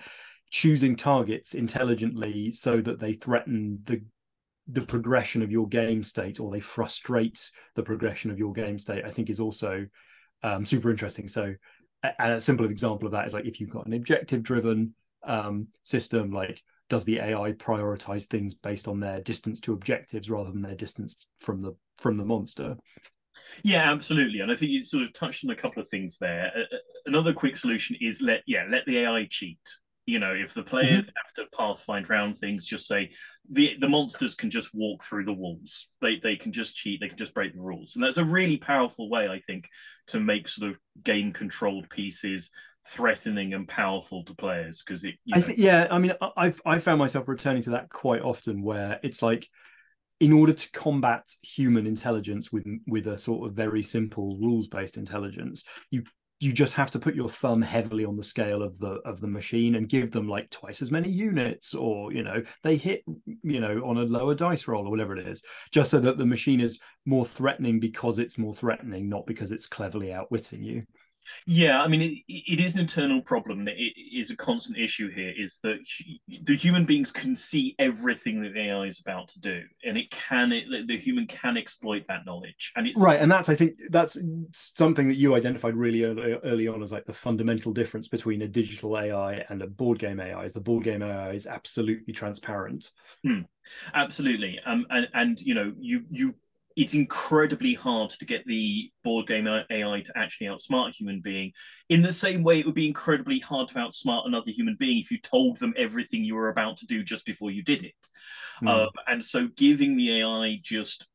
choosing 0.50 0.96
targets 0.96 1.52
intelligently 1.52 2.52
so 2.52 2.80
that 2.80 2.98
they 2.98 3.12
threaten 3.12 3.78
the 3.84 4.02
the 4.68 4.82
progression 4.82 5.42
of 5.42 5.50
your 5.50 5.66
game 5.68 6.04
state 6.04 6.38
or 6.38 6.50
they 6.50 6.60
frustrate 6.60 7.50
the 7.74 7.82
progression 7.82 8.30
of 8.30 8.38
your 8.38 8.52
game 8.52 8.78
state 8.78 9.04
i 9.04 9.10
think 9.10 9.28
is 9.28 9.40
also 9.40 9.86
um, 10.42 10.66
super 10.66 10.90
interesting. 10.90 11.28
So 11.28 11.54
a, 12.02 12.10
a 12.18 12.40
simple 12.40 12.66
example 12.66 13.06
of 13.06 13.12
that 13.12 13.26
is 13.26 13.34
like 13.34 13.46
if 13.46 13.60
you've 13.60 13.70
got 13.70 13.86
an 13.86 13.92
objective 13.92 14.42
driven 14.42 14.94
um, 15.24 15.68
system 15.84 16.32
like 16.32 16.60
does 16.88 17.04
the 17.04 17.20
ai 17.20 17.52
prioritize 17.52 18.24
things 18.24 18.54
based 18.54 18.88
on 18.88 18.98
their 18.98 19.20
distance 19.20 19.60
to 19.60 19.72
objectives 19.72 20.28
rather 20.28 20.50
than 20.50 20.62
their 20.62 20.74
distance 20.74 21.28
from 21.38 21.62
the 21.62 21.72
from 21.98 22.16
the 22.16 22.24
monster? 22.24 22.76
Yeah 23.62 23.90
absolutely. 23.90 24.40
And 24.40 24.50
i 24.50 24.56
think 24.56 24.72
you 24.72 24.84
sort 24.84 25.04
of 25.04 25.12
touched 25.12 25.44
on 25.44 25.50
a 25.50 25.56
couple 25.56 25.80
of 25.80 25.88
things 25.88 26.18
there. 26.18 26.50
Uh, 26.56 26.76
another 27.06 27.32
quick 27.32 27.56
solution 27.56 27.96
is 28.00 28.20
let 28.20 28.42
yeah 28.46 28.66
let 28.68 28.84
the 28.84 28.98
ai 28.98 29.26
cheat 29.30 29.60
you 30.06 30.18
know 30.18 30.32
if 30.32 30.52
the 30.54 30.62
players 30.62 31.04
mm-hmm. 31.04 31.16
have 31.24 31.32
to 31.34 31.56
pathfind 31.56 32.08
around 32.10 32.38
things 32.38 32.66
just 32.66 32.86
say 32.86 33.10
the 33.50 33.76
the 33.80 33.88
monsters 33.88 34.34
can 34.34 34.50
just 34.50 34.72
walk 34.74 35.02
through 35.02 35.24
the 35.24 35.32
walls. 35.32 35.88
They 36.00 36.20
they 36.22 36.36
can 36.36 36.52
just 36.52 36.76
cheat 36.76 37.00
they 37.00 37.08
can 37.08 37.18
just 37.18 37.34
break 37.34 37.54
the 37.54 37.60
rules. 37.60 37.94
And 37.94 38.04
that's 38.04 38.18
a 38.18 38.24
really 38.24 38.56
powerful 38.56 39.08
way 39.08 39.28
i 39.28 39.40
think 39.40 39.68
to 40.08 40.20
make 40.20 40.48
sort 40.48 40.70
of 40.70 40.78
game 41.02 41.32
controlled 41.32 41.88
pieces 41.90 42.50
threatening 42.86 43.54
and 43.54 43.68
powerful 43.68 44.24
to 44.24 44.34
players 44.34 44.82
because 44.82 45.04
it 45.04 45.14
I 45.32 45.40
th- 45.40 45.58
yeah 45.58 45.86
i 45.90 45.98
mean 46.00 46.14
i've 46.36 46.60
i 46.66 46.80
found 46.80 46.98
myself 46.98 47.28
returning 47.28 47.62
to 47.62 47.70
that 47.70 47.90
quite 47.90 48.22
often 48.22 48.62
where 48.62 48.98
it's 49.04 49.22
like 49.22 49.48
in 50.18 50.32
order 50.32 50.52
to 50.52 50.70
combat 50.72 51.22
human 51.42 51.86
intelligence 51.86 52.50
with 52.50 52.66
with 52.88 53.06
a 53.06 53.16
sort 53.16 53.48
of 53.48 53.54
very 53.54 53.84
simple 53.84 54.36
rules 54.38 54.66
based 54.66 54.96
intelligence 54.96 55.62
you 55.90 56.02
you 56.42 56.52
just 56.52 56.74
have 56.74 56.90
to 56.90 56.98
put 56.98 57.14
your 57.14 57.28
thumb 57.28 57.62
heavily 57.62 58.04
on 58.04 58.16
the 58.16 58.22
scale 58.22 58.62
of 58.62 58.78
the 58.78 58.94
of 59.04 59.20
the 59.20 59.28
machine 59.28 59.76
and 59.76 59.88
give 59.88 60.10
them 60.10 60.28
like 60.28 60.50
twice 60.50 60.82
as 60.82 60.90
many 60.90 61.08
units 61.08 61.72
or 61.74 62.12
you 62.12 62.22
know 62.22 62.42
they 62.64 62.76
hit 62.76 63.04
you 63.42 63.60
know 63.60 63.80
on 63.84 63.98
a 63.98 64.02
lower 64.02 64.34
dice 64.34 64.66
roll 64.66 64.86
or 64.86 64.90
whatever 64.90 65.16
it 65.16 65.26
is 65.26 65.42
just 65.70 65.90
so 65.90 66.00
that 66.00 66.18
the 66.18 66.26
machine 66.26 66.60
is 66.60 66.80
more 67.06 67.24
threatening 67.24 67.78
because 67.78 68.18
it's 68.18 68.38
more 68.38 68.54
threatening 68.54 69.08
not 69.08 69.24
because 69.24 69.52
it's 69.52 69.66
cleverly 69.66 70.12
outwitting 70.12 70.62
you 70.62 70.82
yeah, 71.46 71.82
I 71.82 71.88
mean, 71.88 72.02
it, 72.02 72.18
it 72.28 72.60
is 72.60 72.74
an 72.74 72.80
internal 72.80 73.20
problem. 73.22 73.66
It 73.68 73.94
is 74.14 74.30
a 74.30 74.36
constant 74.36 74.78
issue 74.78 75.10
here. 75.10 75.32
Is 75.36 75.58
that 75.62 75.78
the 76.44 76.56
human 76.56 76.84
beings 76.84 77.12
can 77.12 77.36
see 77.36 77.74
everything 77.78 78.42
that 78.42 78.56
AI 78.56 78.84
is 78.84 79.00
about 79.00 79.28
to 79.28 79.40
do, 79.40 79.62
and 79.84 79.96
it 79.96 80.10
can. 80.10 80.52
It, 80.52 80.86
the 80.86 80.98
human 80.98 81.26
can 81.26 81.56
exploit 81.56 82.04
that 82.08 82.26
knowledge, 82.26 82.72
and 82.76 82.86
it's 82.86 83.00
right. 83.00 83.20
And 83.20 83.30
that's, 83.30 83.48
I 83.48 83.54
think, 83.54 83.78
that's 83.90 84.18
something 84.52 85.08
that 85.08 85.16
you 85.16 85.34
identified 85.34 85.76
really 85.76 86.04
early, 86.04 86.34
early 86.44 86.68
on 86.68 86.82
as 86.82 86.92
like 86.92 87.06
the 87.06 87.12
fundamental 87.12 87.72
difference 87.72 88.08
between 88.08 88.42
a 88.42 88.48
digital 88.48 88.98
AI 88.98 89.44
and 89.48 89.62
a 89.62 89.66
board 89.66 89.98
game 89.98 90.20
AI. 90.20 90.44
Is 90.44 90.52
the 90.52 90.60
board 90.60 90.84
game 90.84 91.02
AI 91.02 91.32
is 91.32 91.46
absolutely 91.46 92.12
transparent. 92.12 92.90
Hmm. 93.24 93.40
Absolutely, 93.94 94.58
um, 94.66 94.86
and 94.90 95.08
and 95.14 95.40
you 95.40 95.54
know, 95.54 95.72
you 95.78 96.04
you 96.10 96.34
it's 96.76 96.94
incredibly 96.94 97.74
hard 97.74 98.10
to 98.10 98.24
get 98.24 98.44
the 98.46 98.90
board 99.04 99.26
game 99.26 99.46
AI 99.46 100.00
to 100.00 100.12
actually 100.16 100.46
outsmart 100.46 100.90
a 100.90 100.92
human 100.92 101.20
being. 101.20 101.52
In 101.88 102.02
the 102.02 102.12
same 102.12 102.42
way, 102.42 102.58
it 102.58 102.66
would 102.66 102.74
be 102.74 102.86
incredibly 102.86 103.38
hard 103.38 103.68
to 103.68 103.74
outsmart 103.74 104.26
another 104.26 104.50
human 104.50 104.76
being 104.78 104.98
if 104.98 105.10
you 105.10 105.18
told 105.18 105.58
them 105.58 105.74
everything 105.76 106.24
you 106.24 106.34
were 106.34 106.48
about 106.48 106.78
to 106.78 106.86
do 106.86 107.02
just 107.02 107.26
before 107.26 107.50
you 107.50 107.62
did 107.62 107.84
it. 107.84 107.94
Mm. 108.62 108.68
Um, 108.68 108.90
and 109.06 109.24
so, 109.24 109.48
giving 109.48 109.96
the 109.96 110.20
AI 110.20 110.60
just 110.62 111.06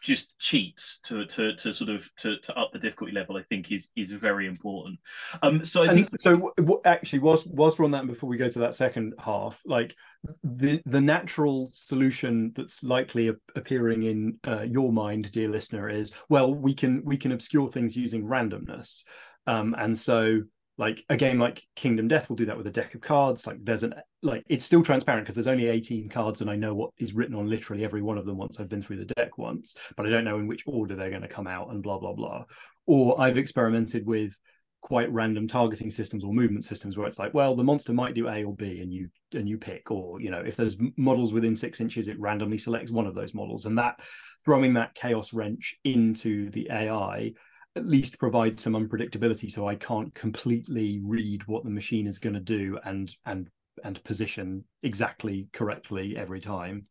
just 0.00 0.38
cheats 0.38 0.98
to 1.04 1.24
to 1.26 1.54
to 1.56 1.72
sort 1.72 1.90
of 1.90 2.10
to, 2.16 2.38
to 2.38 2.54
up 2.58 2.72
the 2.72 2.78
difficulty 2.78 3.12
level, 3.12 3.36
I 3.36 3.42
think 3.42 3.72
is 3.72 3.88
is 3.96 4.10
very 4.10 4.46
important. 4.46 4.98
Um, 5.42 5.64
so 5.64 5.82
I 5.82 5.86
and 5.86 5.94
think 5.94 6.20
so. 6.20 6.52
Actually, 6.84 7.20
whilst 7.20 7.46
whilst 7.46 7.78
we're 7.78 7.84
on 7.84 7.90
that, 7.92 8.06
before 8.06 8.28
we 8.28 8.36
go 8.36 8.48
to 8.48 8.58
that 8.60 8.74
second 8.74 9.14
half, 9.18 9.62
like 9.64 9.94
the 10.42 10.82
the 10.86 11.00
natural 11.00 11.70
solution 11.72 12.52
that's 12.54 12.82
likely 12.82 13.32
appearing 13.56 14.02
in 14.02 14.38
uh, 14.46 14.62
your 14.62 14.92
mind, 14.92 15.32
dear 15.32 15.48
listener, 15.48 15.88
is 15.88 16.12
well, 16.28 16.52
we 16.52 16.74
can 16.74 17.02
we 17.04 17.16
can 17.16 17.32
obscure 17.32 17.70
things 17.70 17.96
using 17.96 18.24
randomness, 18.24 19.04
um, 19.46 19.74
and 19.78 19.96
so 19.96 20.42
like 20.76 21.04
a 21.08 21.16
game 21.16 21.38
like 21.38 21.64
Kingdom 21.76 22.08
Death 22.08 22.28
will 22.28 22.36
do 22.36 22.46
that 22.46 22.56
with 22.56 22.66
a 22.66 22.70
deck 22.70 22.94
of 22.94 23.00
cards. 23.00 23.46
Like 23.46 23.58
there's 23.62 23.84
an 23.84 23.94
like 24.22 24.42
it's 24.48 24.64
still 24.64 24.82
transparent 24.82 25.24
because 25.24 25.36
there's 25.36 25.46
only 25.46 25.68
18 25.68 26.08
cards 26.08 26.40
and 26.40 26.50
I 26.50 26.56
know 26.56 26.74
what 26.74 26.90
is 26.98 27.14
written 27.14 27.36
on 27.36 27.48
literally 27.48 27.84
every 27.84 28.02
one 28.02 28.18
of 28.18 28.26
them 28.26 28.38
once 28.38 28.58
I've 28.58 28.68
been 28.68 28.82
through 28.82 28.96
the 28.96 29.14
deck 29.14 29.38
once, 29.38 29.76
but 29.96 30.06
I 30.06 30.10
don't 30.10 30.24
know 30.24 30.38
in 30.38 30.48
which 30.48 30.64
order 30.66 30.96
they're 30.96 31.10
going 31.10 31.22
to 31.22 31.28
come 31.28 31.46
out 31.46 31.70
and 31.70 31.82
blah 31.82 31.98
blah 31.98 32.14
blah. 32.14 32.44
Or 32.86 33.20
I've 33.20 33.38
experimented 33.38 34.04
with 34.04 34.36
quite 34.80 35.10
random 35.10 35.48
targeting 35.48 35.90
systems 35.90 36.24
or 36.24 36.34
movement 36.34 36.64
systems 36.64 36.98
where 36.98 37.06
it's 37.06 37.18
like, 37.18 37.32
well, 37.32 37.56
the 37.56 37.64
monster 37.64 37.94
might 37.94 38.14
do 38.14 38.28
A 38.28 38.44
or 38.44 38.54
B 38.54 38.80
and 38.80 38.92
you 38.92 39.08
and 39.32 39.48
you 39.48 39.56
pick, 39.58 39.90
or 39.92 40.20
you 40.20 40.30
know, 40.30 40.40
if 40.40 40.56
there's 40.56 40.76
models 40.96 41.32
within 41.32 41.54
six 41.54 41.80
inches, 41.80 42.08
it 42.08 42.18
randomly 42.18 42.58
selects 42.58 42.90
one 42.90 43.06
of 43.06 43.14
those 43.14 43.32
models. 43.32 43.64
And 43.64 43.78
that 43.78 44.00
throwing 44.44 44.74
that 44.74 44.94
chaos 44.94 45.32
wrench 45.32 45.76
into 45.84 46.50
the 46.50 46.68
AI 46.70 47.32
at 47.76 47.86
least 47.86 48.18
provide 48.18 48.58
some 48.58 48.74
unpredictability 48.74 49.50
so 49.50 49.68
I 49.68 49.74
can't 49.74 50.14
completely 50.14 51.00
read 51.02 51.46
what 51.46 51.64
the 51.64 51.70
machine 51.70 52.06
is 52.06 52.18
going 52.18 52.34
to 52.34 52.40
do 52.40 52.78
and 52.84 53.14
and 53.26 53.48
and 53.82 54.02
position 54.04 54.64
exactly 54.82 55.48
correctly 55.52 56.16
every 56.16 56.40
time. 56.40 56.86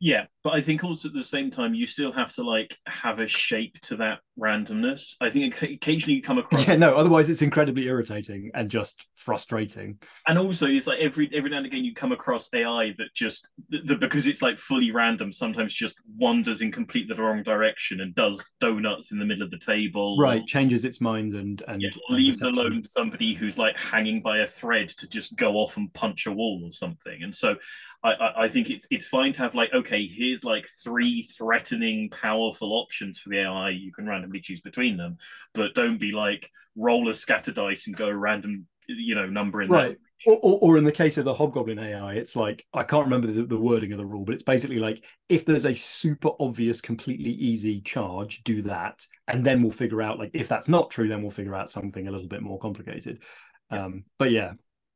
Yeah, 0.00 0.26
but 0.42 0.54
I 0.54 0.60
think 0.60 0.84
also 0.84 1.08
at 1.08 1.14
the 1.14 1.24
same 1.24 1.50
time 1.50 1.74
you 1.74 1.86
still 1.86 2.12
have 2.12 2.32
to 2.34 2.42
like 2.42 2.76
have 2.86 3.20
a 3.20 3.26
shape 3.26 3.80
to 3.82 3.96
that 3.96 4.20
randomness. 4.38 5.16
I 5.20 5.30
think 5.30 5.60
occasionally 5.62 6.14
you 6.14 6.22
come 6.22 6.38
across. 6.38 6.66
Yeah, 6.66 6.76
no. 6.76 6.94
Otherwise, 6.96 7.28
it's 7.28 7.42
incredibly 7.42 7.86
irritating 7.86 8.50
and 8.54 8.70
just 8.70 9.06
frustrating. 9.14 9.98
And 10.26 10.38
also, 10.38 10.66
it's 10.66 10.86
like 10.86 11.00
every 11.00 11.30
every 11.34 11.50
now 11.50 11.58
and 11.58 11.66
again 11.66 11.84
you 11.84 11.94
come 11.94 12.12
across 12.12 12.48
AI 12.54 12.94
that 12.98 13.14
just 13.14 13.48
that 13.70 14.00
because 14.00 14.26
it's 14.26 14.42
like 14.42 14.58
fully 14.58 14.90
random. 14.90 15.32
Sometimes 15.32 15.74
just 15.74 15.96
wanders 16.16 16.60
in 16.60 16.72
completely 16.72 17.14
the 17.14 17.22
wrong 17.22 17.42
direction 17.42 18.00
and 18.00 18.14
does 18.14 18.44
donuts 18.60 19.12
in 19.12 19.18
the 19.18 19.24
middle 19.24 19.42
of 19.42 19.50
the 19.50 19.58
table. 19.58 20.16
Right, 20.18 20.42
or, 20.42 20.46
changes 20.46 20.84
its 20.84 21.00
mind 21.00 21.34
and 21.34 21.62
and, 21.68 21.82
yeah, 21.82 21.90
leaves 22.08 22.42
alone 22.42 22.82
somebody 22.82 23.34
who's 23.34 23.58
like 23.58 23.78
hanging 23.78 24.22
by 24.22 24.38
a 24.38 24.46
thread 24.46 24.88
to 24.90 25.08
just 25.08 25.36
go 25.36 25.54
off 25.54 25.76
and 25.76 25.92
punch 25.92 26.26
a 26.26 26.32
wall 26.32 26.62
or 26.64 26.72
something. 26.72 27.22
And 27.22 27.34
so 27.34 27.56
I, 28.04 28.44
I, 28.44 28.48
think 28.48 28.68
it's 28.68 28.86
it's 28.90 29.06
fine 29.06 29.32
to 29.34 29.42
have 29.42 29.54
like 29.54 29.72
okay 29.72 30.06
here's 30.06 30.42
like 30.42 30.68
three 30.82 31.22
threatening 31.22 32.10
powerful 32.10 32.72
options 32.72 33.18
for 33.18 33.28
the 33.28 33.42
AI 33.42 33.70
you 33.70 33.92
can 33.92 34.06
randomly 34.22 34.40
choose 34.40 34.60
between 34.60 34.96
them 34.96 35.18
but 35.54 35.74
don't 35.74 35.98
be 35.98 36.12
like 36.12 36.50
roll 36.76 37.08
a 37.08 37.14
scatter 37.14 37.52
dice 37.52 37.86
and 37.86 37.96
go 37.96 38.10
random 38.10 38.66
you 38.88 39.14
know 39.14 39.26
number 39.26 39.62
in 39.62 39.68
right. 39.68 39.98
Or, 40.24 40.36
or, 40.36 40.58
or, 40.62 40.78
in 40.78 40.84
the 40.84 40.92
case 40.92 41.18
of 41.18 41.24
the 41.24 41.34
hobgoblin 41.34 41.80
AI 41.80 42.14
it's 42.14 42.36
like 42.36 42.64
I 42.72 42.84
can't 42.84 43.04
remember 43.04 43.26
the, 43.26 43.42
the 43.42 43.58
wording 43.58 43.90
of 43.90 43.98
the 43.98 44.06
rule 44.06 44.24
but 44.24 44.34
it's 44.34 44.44
basically 44.44 44.78
like 44.78 45.04
if 45.28 45.44
there's 45.44 45.66
a 45.66 45.74
super 45.74 46.30
obvious 46.38 46.80
completely 46.80 47.30
easy 47.30 47.80
charge 47.80 48.44
do 48.44 48.62
that 48.62 49.04
and 49.26 49.44
then 49.44 49.62
we'll 49.62 49.72
figure 49.72 50.00
out 50.00 50.20
like 50.20 50.30
if 50.32 50.46
that's 50.46 50.68
not 50.68 50.90
true 50.90 51.08
then 51.08 51.22
we'll 51.22 51.32
figure 51.32 51.56
out 51.56 51.70
something 51.70 52.06
a 52.06 52.10
little 52.10 52.28
bit 52.28 52.42
more 52.42 52.58
complicated. 52.58 53.20
Um 53.70 54.04
but 54.16 54.30
yeah. 54.30 54.52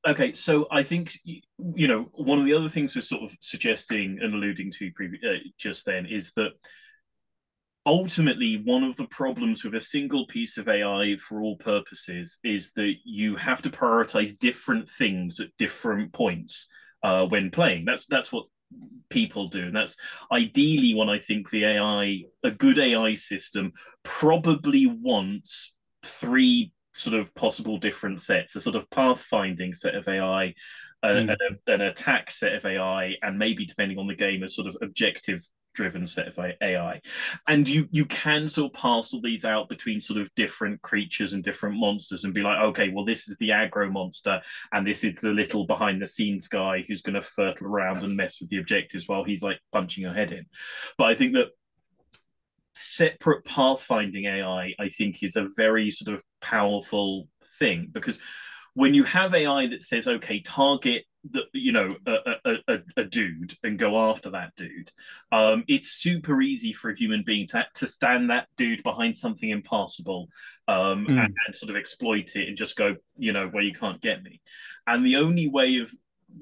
Okay 0.06 0.33
so 0.33 0.68
i 0.71 0.85
think 0.85 1.18
you 1.25 1.88
know 1.88 2.09
one 2.12 2.38
of 2.38 2.45
the 2.45 2.54
other 2.54 2.68
things 2.68 2.95
we're 2.95 3.02
sort 3.02 3.25
of 3.25 3.37
suggesting 3.40 4.21
and 4.23 4.33
alluding 4.33 4.71
to 4.71 4.92
previous, 4.92 5.25
uh, 5.25 5.38
just 5.59 5.85
then 5.87 6.06
is 6.06 6.33
that 6.35 6.52
ultimately 7.87 8.61
one 8.64 8.83
of 8.83 8.97
the 8.97 9.07
problems 9.07 9.64
with 9.64 9.75
a 9.75 9.81
single 9.81 10.26
piece 10.26 10.59
of 10.59 10.69
ai 10.69 11.16
for 11.16 11.40
all 11.40 11.57
purposes 11.57 12.38
is 12.45 12.73
that 12.75 12.95
you 13.05 13.37
have 13.37 13.62
to 13.62 13.71
prioritize 13.71 14.38
different 14.38 14.88
things 14.88 15.40
at 15.40 15.57
different 15.59 16.12
points 16.12 16.69
uh, 17.02 17.25
when 17.25 17.50
playing 17.50 17.85
that's 17.85 18.07
that's 18.07 18.33
what 18.33 18.47
people 19.09 19.49
do 19.49 19.62
and 19.62 19.76
that's 19.76 19.97
ideally 20.33 20.93
when 20.93 21.09
i 21.09 21.19
think 21.19 21.49
the 21.50 21.64
ai 21.64 22.23
a 22.43 22.50
good 22.50 22.78
ai 22.78 23.14
system 23.14 23.73
probably 24.02 24.87
wants 24.87 25.75
three 26.02 26.73
sort 26.97 27.19
of 27.19 27.35
possible 27.35 27.78
different 27.78 28.21
sets, 28.21 28.57
a 28.57 28.61
sort 28.61 28.75
of 28.75 28.88
pathfinding 28.90 29.76
set 29.76 29.95
of 29.95 30.09
AI, 30.09 30.55
uh, 31.02 31.09
mm. 31.09 31.31
an, 31.31 31.59
an 31.66 31.81
attack 31.83 32.31
set 32.31 32.55
of 32.55 32.64
AI, 32.64 33.14
and 33.23 33.38
maybe 33.38 33.66
depending 33.66 33.99
on 33.99 34.07
the 34.07 34.14
game, 34.14 34.43
a 34.43 34.49
sort 34.49 34.66
of 34.66 34.76
objective 34.83 35.47
driven 35.76 36.06
set 36.06 36.26
of 36.26 36.38
AI. 36.61 37.00
And 37.47 37.68
you 37.68 37.87
you 37.92 38.06
can 38.06 38.49
sort 38.49 38.73
of 38.73 38.80
parcel 38.80 39.21
these 39.21 39.45
out 39.45 39.68
between 39.68 40.00
sort 40.00 40.18
of 40.18 40.35
different 40.35 40.83
creatures 40.83 41.35
and 41.35 41.45
different 41.45 41.78
monsters 41.78 42.25
and 42.25 42.35
be 42.35 42.42
like, 42.42 42.59
okay, 42.59 42.88
well, 42.88 43.04
this 43.04 43.28
is 43.28 43.37
the 43.38 43.50
aggro 43.50 43.92
monster, 43.92 44.40
and 44.73 44.85
this 44.85 45.04
is 45.04 45.14
the 45.21 45.28
little 45.28 45.66
behind 45.66 46.02
the 46.02 46.06
scenes 46.06 46.49
guy 46.49 46.85
who's 46.88 47.02
going 47.02 47.14
to 47.14 47.23
fertle 47.23 47.68
around 47.68 48.02
and 48.02 48.16
mess 48.16 48.40
with 48.40 48.49
the 48.49 48.59
objectives 48.59 49.06
while 49.06 49.23
he's 49.23 49.42
like 49.42 49.61
punching 49.73 50.02
your 50.02 50.14
head 50.14 50.33
in. 50.33 50.47
But 50.99 51.09
I 51.09 51.14
think 51.14 51.35
that 51.35 51.49
separate 52.75 53.45
pathfinding 53.45 54.26
AI, 54.26 54.75
I 54.78 54.88
think, 54.88 55.23
is 55.23 55.37
a 55.37 55.49
very 55.56 55.90
sort 55.90 56.16
of 56.16 56.23
powerful 56.40 57.28
thing 57.59 57.88
because 57.92 58.21
when 58.75 58.92
you 58.92 59.04
have 59.04 59.35
AI 59.35 59.68
that 59.68 59.83
says, 59.83 60.06
okay, 60.06 60.40
target 60.40 61.04
the 61.30 61.42
you 61.52 61.73
know 61.73 61.97
a, 62.06 62.54
a, 62.68 62.78
a, 62.97 63.04
dude 63.04 63.56
and 63.62 63.78
go 63.78 64.11
after 64.11 64.30
that 64.30 64.54
dude, 64.56 64.90
um, 65.33 65.64
it's 65.68 65.90
super 65.90 66.40
easy 66.40 66.73
for 66.73 66.90
a 66.90 66.97
human 66.97 67.23
being 67.25 67.47
to, 67.49 67.66
to 67.75 67.87
stand 67.87 68.30
that 68.30 68.49
dude 68.56 68.83
behind 68.83 69.16
something 69.16 69.49
impossible 69.49 70.28
um, 70.68 71.06
mm. 71.06 71.18
and, 71.18 71.35
and 71.47 71.56
sort 71.56 71.71
of 71.71 71.76
exploit 71.76 72.35
it 72.35 72.49
and 72.49 72.56
just 72.56 72.76
go, 72.76 72.97
you 73.16 73.33
know, 73.33 73.49
where 73.49 73.62
you 73.62 73.73
can't 73.73 74.00
get 74.00 74.23
me. 74.23 74.40
And 74.87 75.04
the 75.04 75.16
only 75.16 75.49
way 75.49 75.78
of 75.78 75.90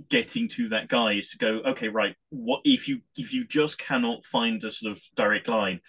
getting 0.09 0.49
to 0.49 0.71
that 0.71 0.89
guy 0.89 1.13
is 1.15 1.31
to 1.31 1.39
go, 1.39 1.61
okay, 1.67 1.89
right, 1.89 2.17
what 2.31 2.61
if 2.65 2.89
you 2.89 3.01
if 3.17 3.33
you 3.33 3.47
just 3.47 3.79
cannot 3.79 4.25
find 4.25 4.63
a 4.65 4.71
sort 4.71 4.93
of 4.93 5.03
direct 5.15 5.49
line, 5.49 5.81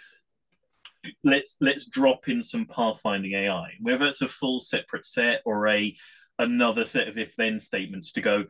let's 1.24 1.58
let's 1.62 1.86
drop 1.86 2.28
in 2.28 2.42
some 2.42 2.66
pathfinding 2.66 3.36
AI, 3.36 3.72
whether 3.82 4.06
it's 4.06 4.22
a 4.22 4.28
full 4.28 4.60
separate 4.60 5.06
set 5.06 5.42
or 5.46 5.68
a 5.68 5.96
another 6.38 6.84
set 6.84 7.08
of 7.08 7.18
if 7.18 7.36
then 7.36 7.60
statements 7.60 8.12
to 8.14 8.22
go. 8.22 8.46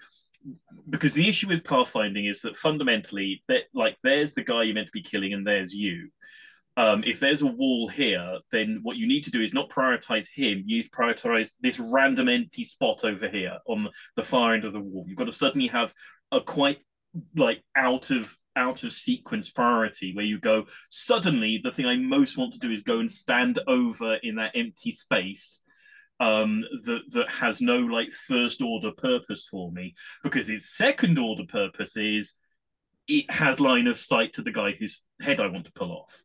Because 0.89 1.13
the 1.13 1.27
issue 1.27 1.47
with 1.47 1.63
pathfinding 1.63 2.29
is 2.29 2.41
that 2.41 2.57
fundamentally, 2.57 3.43
that 3.47 3.63
like 3.73 3.97
there's 4.03 4.33
the 4.33 4.43
guy 4.43 4.63
you're 4.63 4.75
meant 4.75 4.87
to 4.87 4.91
be 4.91 5.01
killing, 5.01 5.33
and 5.33 5.45
there's 5.45 5.73
you. 5.73 6.09
Um, 6.77 7.03
if 7.05 7.21
there's 7.21 7.41
a 7.41 7.47
wall 7.47 7.87
here, 7.87 8.39
then 8.51 8.79
what 8.83 8.97
you 8.97 9.07
need 9.07 9.23
to 9.23 9.31
do 9.31 9.41
is 9.41 9.53
not 9.53 9.69
prioritize 9.69 10.27
him. 10.33 10.63
You 10.65 10.83
prioritize 10.83 11.53
this 11.61 11.79
random 11.79 12.27
empty 12.27 12.65
spot 12.65 13.05
over 13.05 13.29
here 13.29 13.59
on 13.65 13.87
the 14.17 14.23
far 14.23 14.53
end 14.53 14.65
of 14.65 14.73
the 14.73 14.81
wall. 14.81 15.05
You've 15.07 15.17
got 15.17 15.25
to 15.25 15.31
suddenly 15.31 15.67
have 15.67 15.93
a 16.31 16.41
quite 16.41 16.79
like 17.35 17.63
out 17.75 18.11
of 18.11 18.35
out 18.57 18.83
of 18.83 18.93
sequence 18.93 19.49
priority 19.51 20.13
where 20.15 20.25
you 20.25 20.39
go 20.39 20.65
suddenly 20.89 21.59
the 21.61 21.71
thing 21.71 21.85
i 21.85 21.95
most 21.95 22.37
want 22.37 22.53
to 22.53 22.59
do 22.59 22.71
is 22.71 22.83
go 22.83 22.99
and 22.99 23.11
stand 23.11 23.59
over 23.67 24.15
in 24.15 24.35
that 24.35 24.51
empty 24.55 24.91
space 24.91 25.61
um 26.19 26.63
that 26.85 27.01
that 27.09 27.29
has 27.29 27.59
no 27.61 27.77
like 27.77 28.11
first 28.11 28.61
order 28.61 28.91
purpose 28.91 29.47
for 29.49 29.71
me 29.71 29.93
because 30.23 30.49
its 30.49 30.75
second 30.75 31.19
order 31.19 31.43
purpose 31.47 31.97
is 31.97 32.35
it 33.07 33.29
has 33.29 33.59
line 33.59 33.87
of 33.87 33.97
sight 33.97 34.33
to 34.33 34.41
the 34.41 34.51
guy 34.51 34.71
whose 34.79 35.01
head 35.21 35.39
i 35.39 35.47
want 35.47 35.65
to 35.65 35.71
pull 35.73 35.91
off 35.91 36.23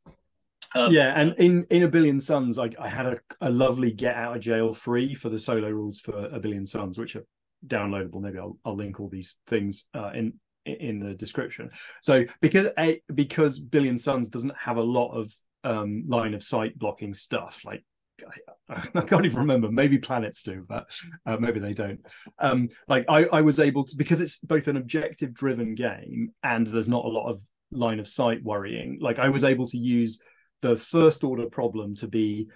Um, 0.75 0.93
yeah, 0.93 1.21
and 1.21 1.35
in 1.39 1.67
in 1.71 1.83
a 1.83 1.89
billion 1.89 2.21
suns, 2.21 2.57
I, 2.57 2.71
I 2.79 2.89
had 2.89 3.07
a, 3.07 3.19
a 3.41 3.51
lovely 3.51 3.91
get 3.91 4.15
out 4.15 4.37
of 4.37 4.43
jail 4.43 4.73
free 4.73 5.15
for 5.15 5.29
the 5.29 5.39
solo 5.39 5.69
rules 5.69 5.99
for 5.99 6.27
a 6.27 6.39
billion 6.39 6.65
suns, 6.65 6.97
which 6.97 7.17
are 7.17 7.27
downloadable. 7.67 8.21
Maybe 8.21 8.39
I'll, 8.39 8.57
I'll 8.65 8.77
link 8.77 9.01
all 9.01 9.09
these 9.09 9.35
things 9.49 9.87
uh, 9.95 10.13
in 10.15 10.35
in 10.65 11.01
the 11.01 11.15
description. 11.15 11.71
So 12.03 12.25
because 12.41 12.69
a 12.79 13.03
because 13.13 13.59
billion 13.59 13.99
suns 13.99 14.29
doesn't 14.29 14.55
have 14.57 14.77
a 14.77 14.83
lot 14.83 15.11
of 15.13 15.35
um, 15.65 16.05
line 16.07 16.35
of 16.35 16.43
sight 16.43 16.79
blocking 16.79 17.15
stuff 17.15 17.63
like 17.65 17.83
I, 18.69 19.01
can't 19.03 19.25
even 19.25 19.39
remember. 19.39 19.71
Maybe 19.71 19.99
planets 19.99 20.43
do, 20.43 20.65
but 20.69 20.87
uh, 21.27 21.37
maybe 21.39 21.61
they 21.61 21.73
don't. 21.73 22.01
Um, 22.39 22.69
like 22.89 23.05
I, 23.09 23.25
I 23.27 23.41
was 23.43 23.59
able 23.59 23.85
to 23.85 23.97
because 23.97 24.21
it's 24.21 24.37
both 24.39 24.69
an 24.69 24.77
objective 24.77 25.35
driven 25.35 25.75
game 25.75 26.33
and 26.43 26.67
there's 26.67 26.89
not 26.89 27.05
a 27.05 27.09
lot 27.09 27.29
of 27.29 27.41
line 27.73 28.01
of 28.01 28.09
sight 28.09 28.43
worrying. 28.43 28.99
Like 29.01 29.19
I 29.19 29.29
was 29.29 29.45
able 29.45 29.67
to 29.69 29.79
use 29.79 30.21
the 30.63 30.77
first 30.77 31.25
order 31.25 31.47
problem 31.47 31.95
to 31.97 32.09
be 32.09 32.49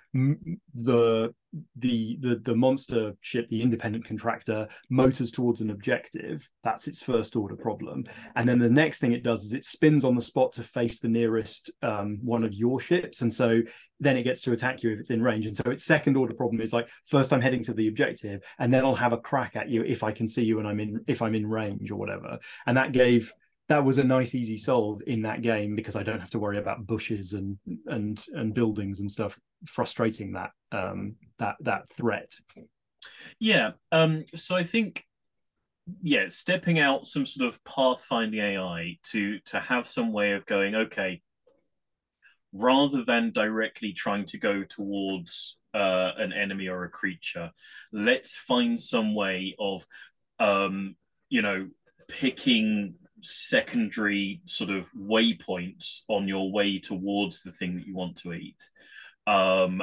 the 0.75 1.35
the 1.77 2.17
the 2.21 2.41
the 2.43 2.55
monster 2.55 3.15
ship 3.21 3.47
the 3.49 3.63
independent 3.63 4.05
contractor 4.05 4.67
motors 4.91 5.31
towards 5.31 5.61
an 5.61 5.71
objective. 5.71 6.49
That's 6.63 6.89
its 6.89 7.03
first 7.03 7.37
order 7.37 7.57
problem. 7.57 8.05
And 8.37 8.49
then 8.49 8.59
the 8.59 8.71
next 8.71 8.99
thing 8.99 9.13
it 9.13 9.23
does 9.23 9.45
is 9.45 9.53
it 9.53 9.65
spins 9.65 10.05
on 10.05 10.15
the 10.15 10.21
spot 10.21 10.53
to 10.55 10.63
face 10.63 10.99
the 10.99 11.09
nearest 11.09 11.71
um, 11.83 12.19
one 12.23 12.45
of 12.45 12.55
your 12.55 12.81
ships. 12.81 13.23
And 13.23 13.33
so 13.33 13.61
then 14.01 14.17
it 14.17 14.25
gets 14.25 14.43
to 14.43 14.53
attack 14.53 14.83
you 14.83 14.93
if 14.93 14.99
it's 14.99 15.11
in 15.11 15.23
range. 15.23 15.47
And 15.47 15.57
so 15.57 15.71
its 15.71 15.85
second 15.85 16.17
order 16.17 16.35
problem 16.35 16.61
is 16.61 16.73
like 16.73 16.89
first 17.07 17.33
i'm 17.33 17.41
heading 17.41 17.63
to 17.65 17.75
the 17.75 17.89
objective 17.89 18.43
and 18.59 18.75
then 18.75 18.85
i'll 18.85 18.95
have 18.95 19.13
a 19.13 19.19
crack 19.19 19.57
at 19.57 19.69
you 19.69 19.83
if 19.83 20.03
i 20.03 20.11
can 20.11 20.27
see 20.27 20.45
you 20.45 20.59
and 20.59 20.67
i'm 20.67 20.81
in 20.81 21.05
if 21.07 21.23
i'm 21.23 21.35
in 21.35 21.47
range 21.47 21.91
or 21.91 21.97
whatever. 21.97 22.39
And 22.67 22.77
that 22.77 22.93
gave 22.93 23.33
that 23.69 23.85
was 23.85 23.99
a 23.99 24.05
nice 24.05 24.35
easy 24.35 24.59
solve 24.59 25.03
in 25.07 25.23
that 25.23 25.43
game 25.43 25.75
because 25.75 25.97
I 25.97 26.03
don't 26.03 26.21
have 26.21 26.31
to 26.31 26.39
worry 26.39 26.59
about 26.59 26.87
bushes 26.87 27.33
and 27.33 27.59
and 27.87 28.25
and 28.35 28.55
buildings 28.55 29.01
and 29.01 29.11
stuff 29.11 29.39
frustrating 29.67 30.33
that 30.33 30.51
um 30.73 31.17
that 31.39 31.57
that 31.61 31.89
threat. 31.89 32.33
Yeah. 33.39 33.73
Um 33.91 34.25
so 34.35 34.57
I 34.57 34.65
think 34.65 35.05
yeah, 36.03 36.27
stepping 36.29 36.79
out 36.79 37.07
some 37.07 37.27
sort 37.27 37.53
of 37.53 37.63
pathfinding 37.65 38.41
AI 38.41 38.99
to 39.11 39.39
to 39.47 39.61
have 39.61 39.89
some 39.89 40.13
way 40.13 40.33
of 40.33 40.47
going, 40.47 40.75
okay, 40.75 41.23
rather 42.53 43.05
than 43.05 43.33
directly 43.33 43.93
trying 43.93 44.27
to 44.27 44.39
go 44.39 44.65
towards 44.65 45.57
uh, 45.75 46.13
an 46.17 46.33
enemy 46.33 46.69
or 46.69 46.85
a 46.85 46.91
creature, 46.91 47.51
let's 47.93 48.35
find 48.35 48.81
some 48.81 49.15
way 49.15 49.55
of 49.59 49.85
um, 50.39 50.97
you 51.29 51.43
know, 51.43 51.69
picking 52.09 52.95
secondary 53.25 54.41
sort 54.47 54.71
of 54.71 54.91
waypoints 54.93 56.03
on 56.09 56.29
your 56.29 56.51
way 56.53 56.79
towards 56.79 57.43
the 57.43 57.53
thing 57.53 57.77
that 57.77 57.87
you 57.87 57.95
want 57.95 58.17
to 58.19 58.33
eat 58.33 58.63
um, 59.27 59.83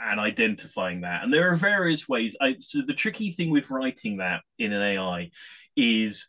and 0.00 0.20
identifying 0.20 1.02
that. 1.02 1.22
And 1.22 1.32
there 1.32 1.50
are 1.50 1.56
various 1.56 2.08
ways. 2.08 2.36
I, 2.40 2.56
so 2.60 2.82
the 2.86 2.94
tricky 2.94 3.30
thing 3.30 3.50
with 3.50 3.70
writing 3.70 4.18
that 4.18 4.42
in 4.58 4.72
an 4.72 4.82
ai 4.82 5.30
is 5.76 6.28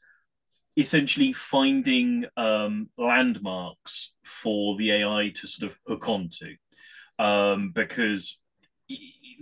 essentially 0.76 1.34
finding 1.34 2.26
um, 2.38 2.90
landmarks 2.98 4.14
for 4.24 4.78
the 4.78 4.92
ai 4.92 5.32
to 5.36 5.48
sort 5.48 5.72
of 5.72 5.78
hook 5.88 6.08
onto 6.08 6.56
um, 7.20 7.72
because 7.74 8.40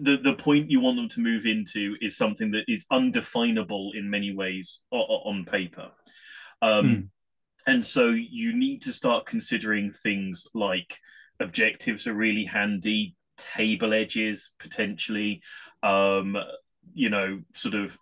the 0.01 0.17
the 0.17 0.33
point 0.33 0.71
you 0.71 0.79
want 0.79 0.97
them 0.97 1.09
to 1.09 1.19
move 1.19 1.45
into 1.45 1.95
is 2.01 2.17
something 2.17 2.51
that 2.51 2.63
is 2.67 2.85
undefinable 2.91 3.91
in 3.95 4.09
many 4.09 4.33
ways 4.33 4.81
on 4.91 5.45
paper 5.45 5.89
um, 6.61 6.85
mm. 6.85 7.07
And 7.67 7.85
so 7.85 8.09
you 8.09 8.55
need 8.55 8.83
to 8.83 8.93
start 8.93 9.25
considering 9.25 9.89
things 9.89 10.45
like 10.53 10.97
objectives 11.39 12.05
are 12.07 12.13
really 12.13 12.45
handy, 12.45 13.15
table 13.37 13.93
edges 13.93 14.51
potentially, 14.59 15.41
um, 15.81 16.37
you 16.93 17.09
know, 17.09 17.41
sort 17.53 17.75
of 17.75 17.97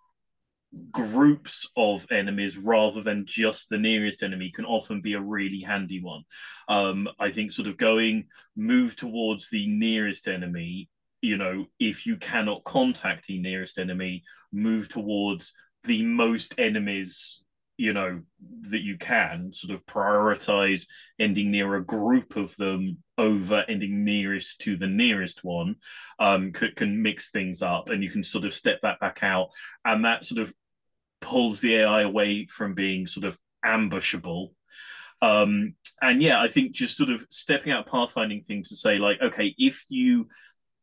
groups 0.90 1.68
of 1.76 2.06
enemies 2.10 2.58
rather 2.58 3.00
than 3.00 3.26
just 3.26 3.68
the 3.68 3.78
nearest 3.78 4.22
enemy 4.22 4.50
can 4.50 4.64
often 4.64 5.00
be 5.00 5.14
a 5.14 5.20
really 5.20 5.60
handy 5.60 6.02
one. 6.02 6.24
Um, 6.68 7.08
I 7.18 7.30
think 7.30 7.52
sort 7.52 7.68
of 7.68 7.76
going 7.76 8.26
move 8.56 8.96
towards 8.96 9.48
the 9.48 9.66
nearest 9.66 10.28
enemy, 10.28 10.90
you 11.22 11.38
know, 11.38 11.66
if 11.78 12.06
you 12.06 12.16
cannot 12.16 12.64
contact 12.64 13.26
the 13.26 13.38
nearest 13.38 13.78
enemy, 13.78 14.24
move 14.52 14.88
towards 14.88 15.54
the 15.84 16.02
most 16.02 16.54
enemies 16.58 17.43
you 17.76 17.92
know 17.92 18.20
that 18.62 18.82
you 18.82 18.96
can 18.96 19.52
sort 19.52 19.74
of 19.74 19.84
prioritize 19.86 20.86
ending 21.18 21.50
near 21.50 21.74
a 21.74 21.84
group 21.84 22.36
of 22.36 22.56
them 22.56 22.98
over 23.18 23.64
ending 23.68 24.04
nearest 24.04 24.60
to 24.60 24.76
the 24.76 24.86
nearest 24.86 25.42
one 25.44 25.76
um 26.18 26.52
can, 26.52 26.70
can 26.76 27.02
mix 27.02 27.30
things 27.30 27.62
up 27.62 27.90
and 27.90 28.02
you 28.02 28.10
can 28.10 28.22
sort 28.22 28.44
of 28.44 28.54
step 28.54 28.80
that 28.82 29.00
back 29.00 29.20
out. 29.22 29.48
And 29.84 30.04
that 30.04 30.24
sort 30.24 30.40
of 30.40 30.52
pulls 31.20 31.60
the 31.60 31.76
ai 31.76 32.02
away 32.02 32.46
from 32.46 32.74
being 32.74 33.06
sort 33.06 33.24
of 33.24 33.38
ambushable. 33.64 34.50
Um 35.22 35.74
and 36.02 36.22
yeah 36.22 36.40
i 36.40 36.48
think 36.48 36.72
just 36.72 36.96
sort 36.96 37.10
of 37.10 37.24
stepping 37.30 37.72
out 37.72 37.88
pathfinding 37.88 38.44
thing 38.44 38.62
to 38.62 38.76
say 38.76 38.98
like 38.98 39.20
okay 39.22 39.54
if 39.58 39.84
you 39.88 40.28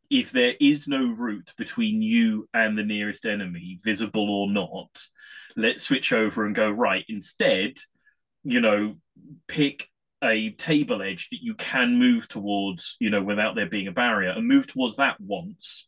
if 0.10 0.32
there 0.32 0.56
is 0.60 0.88
no 0.88 1.08
route 1.08 1.54
between 1.58 2.02
you 2.02 2.48
and 2.54 2.78
the 2.78 2.84
nearest 2.84 3.26
enemy 3.26 3.80
visible 3.84 4.30
or 4.30 4.50
not 4.50 5.06
let's 5.56 5.84
switch 5.84 6.14
over 6.14 6.46
and 6.46 6.56
go 6.56 6.70
right 6.70 7.06
instead 7.08 7.74
you 8.44 8.62
know 8.62 8.96
pick 9.48 9.88
a 10.24 10.52
table 10.52 11.02
edge 11.02 11.30
that 11.32 11.42
you 11.42 11.56
can 11.56 11.98
move 11.98 12.28
towards 12.28 12.96
you 13.00 13.10
know 13.10 13.24
without 13.24 13.56
there 13.56 13.70
being 13.70 13.88
a 13.88 13.92
barrier 13.92 14.30
and 14.30 14.48
move 14.48 14.68
towards 14.68 14.98
that 14.98 15.20
once 15.20 15.88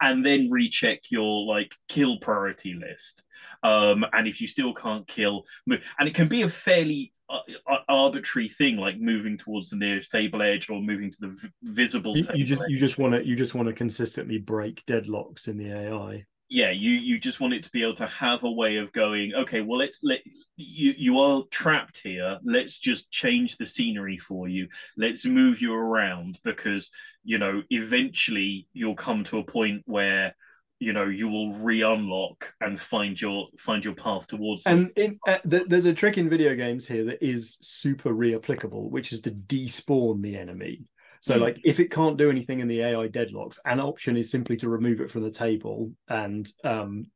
and 0.00 0.24
then 0.24 0.50
recheck 0.50 1.00
your 1.10 1.44
like 1.44 1.74
kill 1.88 2.18
priority 2.18 2.74
list 2.74 3.24
um 3.62 4.04
and 4.12 4.26
if 4.26 4.40
you 4.40 4.46
still 4.46 4.72
can't 4.72 5.06
kill 5.06 5.44
move. 5.66 5.82
and 5.98 6.08
it 6.08 6.14
can 6.14 6.28
be 6.28 6.42
a 6.42 6.48
fairly 6.48 7.12
uh, 7.28 7.40
uh 7.70 7.78
arbitrary 7.88 8.48
thing 8.48 8.76
like 8.76 8.98
moving 8.98 9.36
towards 9.36 9.70
the 9.70 9.76
nearest 9.76 10.10
table 10.10 10.40
edge 10.40 10.70
or 10.70 10.80
moving 10.80 11.10
to 11.10 11.18
the 11.20 11.28
v- 11.28 11.48
visible 11.64 12.16
you, 12.16 12.24
you 12.34 12.44
just 12.44 12.62
edge. 12.62 12.70
you 12.70 12.78
just 12.78 12.98
want 12.98 13.12
to 13.12 13.26
you 13.26 13.36
just 13.36 13.54
want 13.54 13.66
to 13.66 13.74
consistently 13.74 14.38
break 14.38 14.84
deadlocks 14.86 15.48
in 15.48 15.58
the 15.58 15.70
ai 15.70 16.24
yeah 16.48 16.70
you 16.70 16.90
you 16.90 17.18
just 17.18 17.40
want 17.40 17.54
it 17.54 17.62
to 17.62 17.70
be 17.70 17.82
able 17.82 17.94
to 17.94 18.06
have 18.06 18.42
a 18.44 18.50
way 18.50 18.76
of 18.76 18.92
going 18.92 19.34
okay 19.34 19.60
well 19.60 19.78
let's 19.78 20.00
let 20.02 20.20
you 20.58 20.92
you 20.98 21.20
are 21.20 21.44
trapped 21.50 22.00
here. 22.02 22.38
Let's 22.44 22.78
just 22.78 23.10
change 23.10 23.56
the 23.56 23.66
scenery 23.66 24.18
for 24.18 24.48
you. 24.48 24.68
Let's 24.96 25.24
move 25.24 25.62
you 25.62 25.72
around 25.72 26.38
because 26.44 26.90
you 27.24 27.38
know 27.38 27.62
eventually 27.70 28.66
you'll 28.72 28.96
come 28.96 29.24
to 29.24 29.38
a 29.38 29.44
point 29.44 29.82
where 29.86 30.34
you 30.80 30.92
know 30.92 31.04
you 31.04 31.28
will 31.28 31.52
re-unlock 31.54 32.54
and 32.60 32.78
find 32.78 33.20
your 33.20 33.48
find 33.58 33.84
your 33.84 33.94
path 33.94 34.26
towards 34.26 34.64
and 34.66 34.92
in, 34.96 35.18
uh, 35.26 35.38
th- 35.48 35.66
there's 35.66 35.86
a 35.86 35.94
trick 35.94 36.18
in 36.18 36.28
video 36.28 36.54
games 36.54 36.86
here 36.86 37.04
that 37.04 37.20
is 37.20 37.58
super 37.60 38.12
re-applicable 38.12 38.88
which 38.88 39.12
is 39.12 39.20
to 39.20 39.32
despawn 39.32 40.22
the 40.22 40.36
enemy 40.36 40.84
so 41.20 41.36
mm. 41.36 41.40
like 41.40 41.60
if 41.64 41.80
it 41.80 41.90
can't 41.90 42.16
do 42.16 42.30
anything 42.30 42.60
in 42.60 42.68
the 42.68 42.80
AI 42.80 43.08
deadlocks, 43.08 43.58
an 43.64 43.80
option 43.80 44.16
is 44.16 44.30
simply 44.30 44.56
to 44.56 44.68
remove 44.68 45.00
it 45.00 45.10
from 45.10 45.22
the 45.22 45.30
table 45.30 45.92
and 46.08 46.50
um 46.64 47.06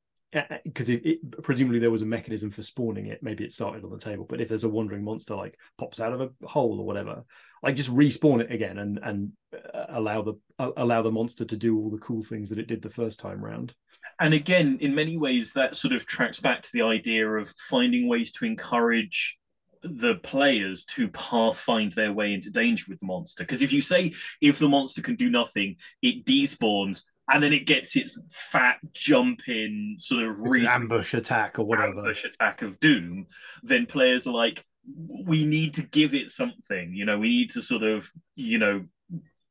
because 0.65 0.89
it, 0.89 1.05
it, 1.05 1.43
presumably 1.43 1.79
there 1.79 1.91
was 1.91 2.03
a 2.03 2.07
mechanism 2.07 2.49
for 2.49 2.63
spawning 2.63 3.07
it 3.07 3.23
maybe 3.23 3.45
it 3.45 3.53
started 3.53 3.85
on 3.85 3.91
the 3.91 3.99
table 3.99 4.25
but 4.27 4.41
if 4.41 4.49
there's 4.49 4.65
a 4.65 4.69
wandering 4.69 5.05
monster 5.05 5.35
like 5.35 5.59
pops 5.77 6.01
out 6.01 6.13
of 6.13 6.23
a 6.23 6.31
hole 6.47 6.81
or 6.81 6.87
whatever 6.87 7.23
like 7.63 7.77
just 7.77 7.95
respawn 7.95 8.41
it 8.41 8.51
again 8.51 8.79
and 8.79 8.99
and 9.03 9.33
uh, 9.75 9.85
allow 9.91 10.23
the 10.23 10.33
uh, 10.59 10.71
allow 10.79 11.03
the 11.03 11.11
monster 11.11 11.45
to 11.45 11.57
do 11.57 11.77
all 11.79 11.91
the 11.91 11.99
cool 11.99 12.23
things 12.23 12.49
that 12.49 12.59
it 12.59 12.67
did 12.67 12.81
the 12.81 12.89
first 12.89 13.21
time 13.21 13.45
round 13.45 13.75
and 14.21 14.33
again 14.33 14.79
in 14.81 14.95
many 14.95 15.19
ways 15.19 15.53
that 15.53 15.77
sort 15.77 15.93
of 15.93 16.07
tracks 16.07 16.41
back 16.41 16.63
to 16.63 16.71
the 16.73 16.83
idea 16.83 17.29
of 17.29 17.53
finding 17.69 18.09
ways 18.09 18.33
to 18.33 18.47
encourage 18.47 19.37
the 19.83 20.17
players 20.17 20.85
to 20.85 21.09
pathfind 21.09 21.93
their 21.93 22.13
way 22.13 22.33
into 22.33 22.51
danger 22.51 22.85
with 22.89 23.01
the 23.01 23.07
monster. 23.07 23.43
Because 23.43 23.63
if 23.63 23.73
you 23.73 23.81
say 23.81 24.15
if 24.41 24.59
the 24.59 24.69
monster 24.69 25.03
can 25.03 25.17
do 25.17 25.31
nothing, 25.31 25.77
it 26.01 26.25
despawns 26.25 27.05
and 27.33 27.43
then 27.43 27.53
it 27.53 27.67
gets 27.67 27.97
its 27.97 28.19
fat 28.31 28.79
jump 28.93 29.49
in 29.49 29.97
sort 29.99 30.25
of 30.25 30.37
re- 30.39 30.67
ambush 30.67 31.15
attack 31.15 31.59
or 31.59 31.65
whatever 31.65 31.99
ambush 32.01 32.25
attack 32.25 32.63
of 32.63 32.81
doom, 32.81 33.27
then 33.63 33.87
players 33.87 34.27
are 34.27 34.35
like, 34.35 34.65
we 35.09 35.45
need 35.45 35.75
to 35.75 35.83
give 35.83 36.15
it 36.15 36.31
something. 36.31 36.93
You 36.95 37.05
know, 37.05 37.19
we 37.19 37.29
need 37.29 37.51
to 37.51 37.63
sort 37.63 37.85
of 37.85 38.11
you 38.35 38.59
know 38.59 38.85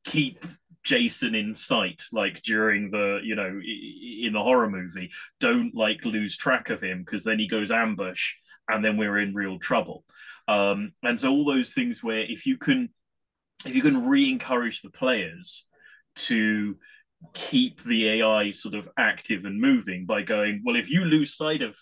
keep 0.04 0.44
Jason 0.84 1.34
in 1.34 1.54
sight, 1.54 2.02
like 2.12 2.42
during 2.42 2.90
the, 2.90 3.20
you 3.22 3.36
know, 3.36 3.60
in 3.60 4.32
the 4.32 4.42
horror 4.42 4.68
movie. 4.68 5.10
Don't 5.40 5.74
like 5.74 6.04
lose 6.04 6.36
track 6.36 6.70
of 6.70 6.82
him 6.82 7.02
because 7.04 7.24
then 7.24 7.38
he 7.38 7.48
goes 7.48 7.70
ambush 7.70 8.34
and 8.72 8.84
then 8.84 8.96
we're 8.96 9.18
in 9.18 9.34
real 9.34 9.58
trouble. 9.58 10.04
Um, 10.48 10.92
and 11.02 11.18
so 11.18 11.30
all 11.30 11.44
those 11.44 11.72
things 11.72 12.02
where 12.02 12.20
if 12.20 12.46
you 12.46 12.56
can 12.56 12.88
if 13.64 13.74
you 13.74 13.82
can 13.82 14.06
re-encourage 14.06 14.82
the 14.82 14.90
players 14.90 15.66
to 16.14 16.76
keep 17.32 17.82
the 17.84 18.08
AI 18.08 18.50
sort 18.50 18.74
of 18.74 18.88
active 18.98 19.44
and 19.44 19.60
moving 19.60 20.04
by 20.04 20.22
going, 20.22 20.62
well, 20.64 20.76
if 20.76 20.90
you 20.90 21.04
lose 21.04 21.36
sight 21.36 21.62
of, 21.62 21.76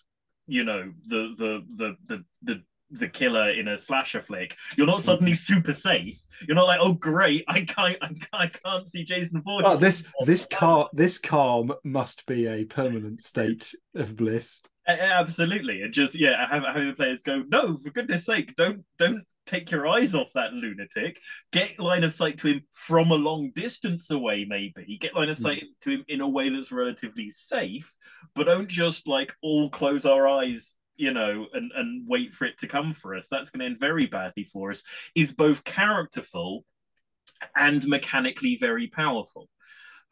you 0.46 0.64
know, 0.64 0.92
the 1.06 1.34
the 1.38 1.64
the 1.76 1.96
the 2.06 2.24
the 2.42 2.62
the 2.92 3.08
killer 3.08 3.50
in 3.50 3.68
a 3.68 3.78
slasher 3.78 4.20
flick, 4.20 4.56
you're 4.76 4.86
not 4.86 5.02
suddenly 5.02 5.32
mm-hmm. 5.32 5.54
super 5.54 5.72
safe. 5.72 6.18
You're 6.46 6.56
not 6.56 6.66
like, 6.66 6.80
oh 6.82 6.92
great, 6.92 7.44
I 7.48 7.62
can't, 7.62 7.96
I 8.02 8.08
can't, 8.08 8.28
I 8.32 8.46
can't 8.48 8.88
see 8.88 9.04
Jason 9.04 9.42
Voorhees. 9.42 9.66
Oh, 9.66 9.76
this 9.76 10.06
this 10.26 10.46
car 10.46 10.88
this 10.92 11.18
calm 11.18 11.72
must 11.84 12.26
be 12.26 12.46
a 12.46 12.64
permanent 12.64 13.20
state 13.20 13.72
of 13.94 14.16
bliss. 14.16 14.60
Absolutely, 14.98 15.82
and 15.82 15.92
just 15.92 16.18
yeah, 16.18 16.48
have 16.50 16.62
having 16.64 16.88
the 16.88 16.94
players 16.94 17.22
go, 17.22 17.42
no, 17.48 17.76
for 17.76 17.90
goodness 17.90 18.26
sake, 18.26 18.56
don't 18.56 18.84
don't 18.98 19.24
take 19.46 19.70
your 19.70 19.88
eyes 19.88 20.14
off 20.14 20.28
that 20.34 20.52
lunatic. 20.52 21.18
Get 21.52 21.78
line 21.78 22.04
of 22.04 22.12
sight 22.12 22.38
to 22.38 22.48
him 22.48 22.62
from 22.72 23.10
a 23.10 23.16
long 23.16 23.50
distance 23.54 24.10
away, 24.10 24.46
maybe. 24.48 24.98
Get 25.00 25.14
line 25.14 25.28
of 25.28 25.36
hmm. 25.36 25.42
sight 25.42 25.62
mm. 25.64 25.82
to 25.82 25.90
him 25.90 26.04
in 26.08 26.20
a 26.20 26.28
way 26.28 26.50
that's 26.50 26.70
relatively 26.70 27.30
safe, 27.30 27.92
but 28.34 28.44
don't 28.44 28.68
just 28.68 29.08
like 29.08 29.34
all 29.42 29.70
close 29.70 30.06
our 30.06 30.28
eyes 30.28 30.74
you 31.00 31.14
know, 31.14 31.46
and, 31.54 31.72
and 31.74 32.06
wait 32.06 32.30
for 32.30 32.44
it 32.44 32.58
to 32.58 32.68
come 32.68 32.92
for 32.92 33.14
us. 33.14 33.26
That's 33.30 33.48
going 33.48 33.60
to 33.60 33.66
end 33.66 33.80
very 33.80 34.04
badly 34.04 34.44
for 34.44 34.70
us. 34.70 34.82
Is 35.14 35.32
both 35.32 35.64
characterful 35.64 36.66
and 37.56 37.86
mechanically 37.88 38.56
very 38.56 38.86
powerful. 38.88 39.48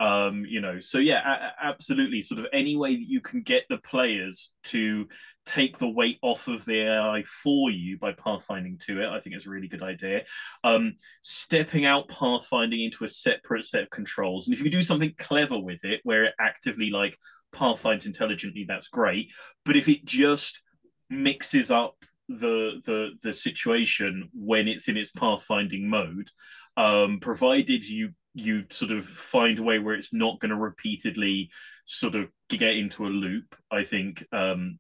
Um, 0.01 0.45
you 0.49 0.61
know, 0.61 0.81
so 0.81 0.99
yeah, 0.99 1.23
a- 1.27 1.67
absolutely. 1.67 2.23
Sort 2.23 2.41
of 2.41 2.47
any 2.53 2.77
way 2.77 2.95
that 2.95 3.09
you 3.09 3.21
can 3.21 3.43
get 3.43 3.65
the 3.69 3.79
players 3.79 4.51
to 4.65 5.09
take 5.45 5.79
the 5.79 5.89
weight 5.89 6.19
off 6.23 6.47
of 6.47 6.65
the 6.65 6.81
AI 6.83 7.25
for 7.27 7.71
you 7.71 7.99
by 7.99 8.13
pathfinding 8.13 8.79
to 8.87 9.01
it, 9.03 9.09
I 9.09 9.21
think 9.21 9.35
it's 9.35 9.47
a 9.47 9.51
really 9.51 9.69
good 9.69 9.83
idea. 9.83 10.23
Um, 10.63 10.95
stepping 11.23 11.87
out 11.87 12.09
pathfinding 12.09 12.85
into 12.85 13.05
a 13.05 13.09
separate 13.09 13.65
set 13.65 13.83
of 13.83 13.91
controls, 13.91 14.47
and 14.47 14.55
if 14.55 14.63
you 14.63 14.71
do 14.71 14.83
something 14.83 15.15
clever 15.19 15.59
with 15.59 15.85
it, 15.85 16.01
where 16.05 16.25
it 16.25 16.35
actively 16.39 16.91
like 16.91 17.17
pathfinds 17.53 18.07
intelligently, 18.07 18.65
that's 18.69 18.89
great. 18.89 19.31
But 19.65 19.77
if 19.77 19.89
it 19.89 20.05
just 20.05 20.63
mixes 21.11 21.71
up 21.71 21.97
the 22.29 22.83
the 22.85 23.11
the 23.23 23.33
situation 23.33 24.29
when 24.35 24.69
it's 24.69 24.87
in 24.89 24.99
its 24.99 25.11
pathfinding 25.11 25.85
mode 25.85 26.29
um 26.77 27.19
provided 27.21 27.83
you 27.83 28.11
you 28.39 28.65
sort 28.71 28.93
of 28.93 29.05
find 29.05 29.59
a 29.59 29.63
way 29.63 29.79
where 29.79 29.95
it's 29.95 30.13
not 30.13 30.39
going 30.41 30.51
to 30.51 30.57
repeatedly 30.57 31.51
sort 31.85 32.15
of 32.15 32.29
get 32.49 32.77
into 32.77 33.07
a 33.07 33.09
loop 33.09 33.57
i 33.71 33.83
think 33.83 34.25
um 34.33 34.79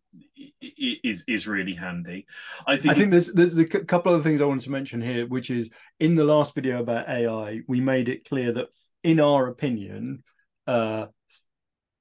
is 0.60 1.24
is 1.26 1.46
really 1.46 1.74
handy. 1.74 2.26
I 2.66 2.76
think 2.76 2.94
i 2.94 2.98
think 2.98 3.10
there's 3.10 3.32
there's 3.32 3.56
a 3.56 3.64
couple 3.66 4.14
of 4.14 4.22
things 4.22 4.40
i 4.40 4.44
wanted 4.44 4.64
to 4.64 4.70
mention 4.70 5.00
here 5.00 5.26
which 5.26 5.50
is 5.50 5.70
in 6.00 6.14
the 6.14 6.24
last 6.24 6.54
video 6.54 6.80
about 6.80 7.08
ai 7.08 7.60
we 7.66 7.80
made 7.80 8.08
it 8.08 8.28
clear 8.28 8.52
that 8.52 8.68
in 9.02 9.20
our 9.20 9.46
opinion 9.48 10.22
uh 10.66 11.06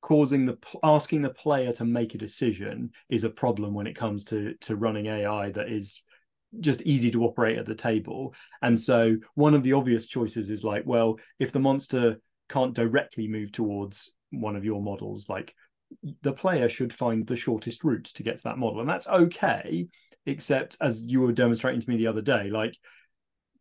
causing 0.01 0.45
the 0.45 0.57
asking 0.83 1.21
the 1.21 1.29
player 1.29 1.73
to 1.73 1.83
make 1.83 2.15
a 2.15 2.17
decision 2.17 2.91
is 3.09 3.23
a 3.23 3.29
problem 3.29 3.73
when 3.73 3.87
it 3.87 3.95
comes 3.95 4.23
to 4.23 4.53
to 4.61 4.75
running 4.75 5.07
AI 5.07 5.51
that 5.51 5.69
is 5.69 6.01
just 6.59 6.81
easy 6.83 7.11
to 7.11 7.23
operate 7.23 7.57
at 7.57 7.65
the 7.65 7.75
table. 7.75 8.33
And 8.61 8.79
so 8.79 9.17
one 9.35 9.53
of 9.53 9.63
the 9.63 9.73
obvious 9.73 10.07
choices 10.07 10.49
is 10.49 10.63
like, 10.63 10.83
well, 10.85 11.17
if 11.39 11.51
the 11.51 11.59
monster 11.59 12.17
can't 12.49 12.73
directly 12.73 13.27
move 13.27 13.51
towards 13.51 14.13
one 14.31 14.55
of 14.55 14.65
your 14.65 14.81
models, 14.81 15.29
like 15.29 15.53
the 16.21 16.33
player 16.33 16.69
should 16.69 16.93
find 16.93 17.25
the 17.25 17.35
shortest 17.35 17.83
route 17.83 18.05
to 18.05 18.23
get 18.23 18.37
to 18.37 18.43
that 18.43 18.57
model. 18.57 18.79
And 18.79 18.89
that's 18.89 19.07
okay, 19.07 19.87
except 20.25 20.77
as 20.81 21.03
you 21.05 21.21
were 21.21 21.31
demonstrating 21.31 21.81
to 21.81 21.89
me 21.89 21.97
the 21.97 22.07
other 22.07 22.21
day, 22.21 22.49
like 22.49 22.77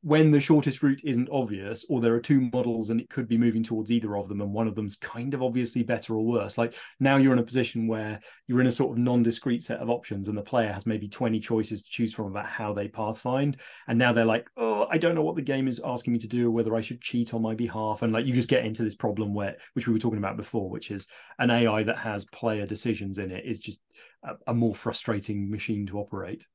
when 0.07 0.31
the 0.31 0.39
shortest 0.39 0.85
route 0.85 1.01
isn't 1.03 1.29
obvious, 1.33 1.85
or 1.89 2.01
there 2.01 2.15
are 2.15 2.21
two 2.21 2.41
models 2.53 2.91
and 2.91 3.01
it 3.01 3.11
could 3.11 3.27
be 3.27 3.37
moving 3.37 3.65
towards 3.65 3.91
either 3.91 4.17
of 4.17 4.29
them, 4.29 4.41
and 4.41 4.53
one 4.53 4.69
of 4.69 4.77
them's 4.77 4.95
kind 4.95 5.35
of 5.35 5.43
obviously 5.43 5.83
better 5.83 6.15
or 6.15 6.25
worse. 6.25 6.57
Like 6.57 6.75
now 7.01 7.17
you're 7.17 7.33
in 7.33 7.41
a 7.41 7.43
position 7.43 7.89
where 7.89 8.21
you're 8.47 8.61
in 8.61 8.69
a 8.69 8.71
sort 8.73 8.93
of 8.93 9.03
non-discrete 9.03 9.65
set 9.65 9.81
of 9.81 9.91
options, 9.91 10.29
and 10.29 10.39
the 10.39 10.43
player 10.43 10.73
has 10.73 10.87
maybe 10.87 11.09
20 11.09 11.41
choices 11.41 11.83
to 11.83 11.91
choose 11.91 12.15
from 12.15 12.27
about 12.27 12.47
how 12.47 12.73
they 12.73 12.87
pathfind. 12.87 13.57
And 13.89 13.99
now 13.99 14.13
they're 14.13 14.25
like, 14.25 14.49
oh, 14.57 14.87
I 14.89 14.97
don't 14.97 15.17
know 15.17 15.25
what 15.25 15.35
the 15.35 15.43
game 15.43 15.67
is 15.67 15.81
asking 15.85 16.13
me 16.13 16.21
to 16.21 16.29
do, 16.29 16.47
or 16.47 16.53
whether 16.53 16.77
I 16.77 16.83
should 16.83 17.01
cheat 17.01 17.35
on 17.35 17.43
my 17.43 17.57
behalf. 17.57 18.03
And 18.03 18.13
like 18.13 18.27
you 18.27 18.33
just 18.33 18.49
get 18.49 18.65
into 18.65 18.85
this 18.85 18.95
problem 18.95 19.35
where, 19.35 19.57
which 19.73 19.89
we 19.89 19.93
were 19.93 19.99
talking 19.99 20.19
about 20.19 20.37
before, 20.37 20.71
which 20.71 20.93
is 20.93 21.09
an 21.41 21.51
AI 21.51 21.83
that 21.83 21.99
has 21.99 22.27
player 22.27 22.65
decisions 22.65 23.19
in 23.19 23.33
it 23.33 23.45
is 23.45 23.59
just 23.59 23.81
a, 24.23 24.35
a 24.47 24.55
more 24.55 24.77
frustrating 24.77 25.51
machine 25.51 25.85
to 25.87 25.99
operate. 25.99 26.47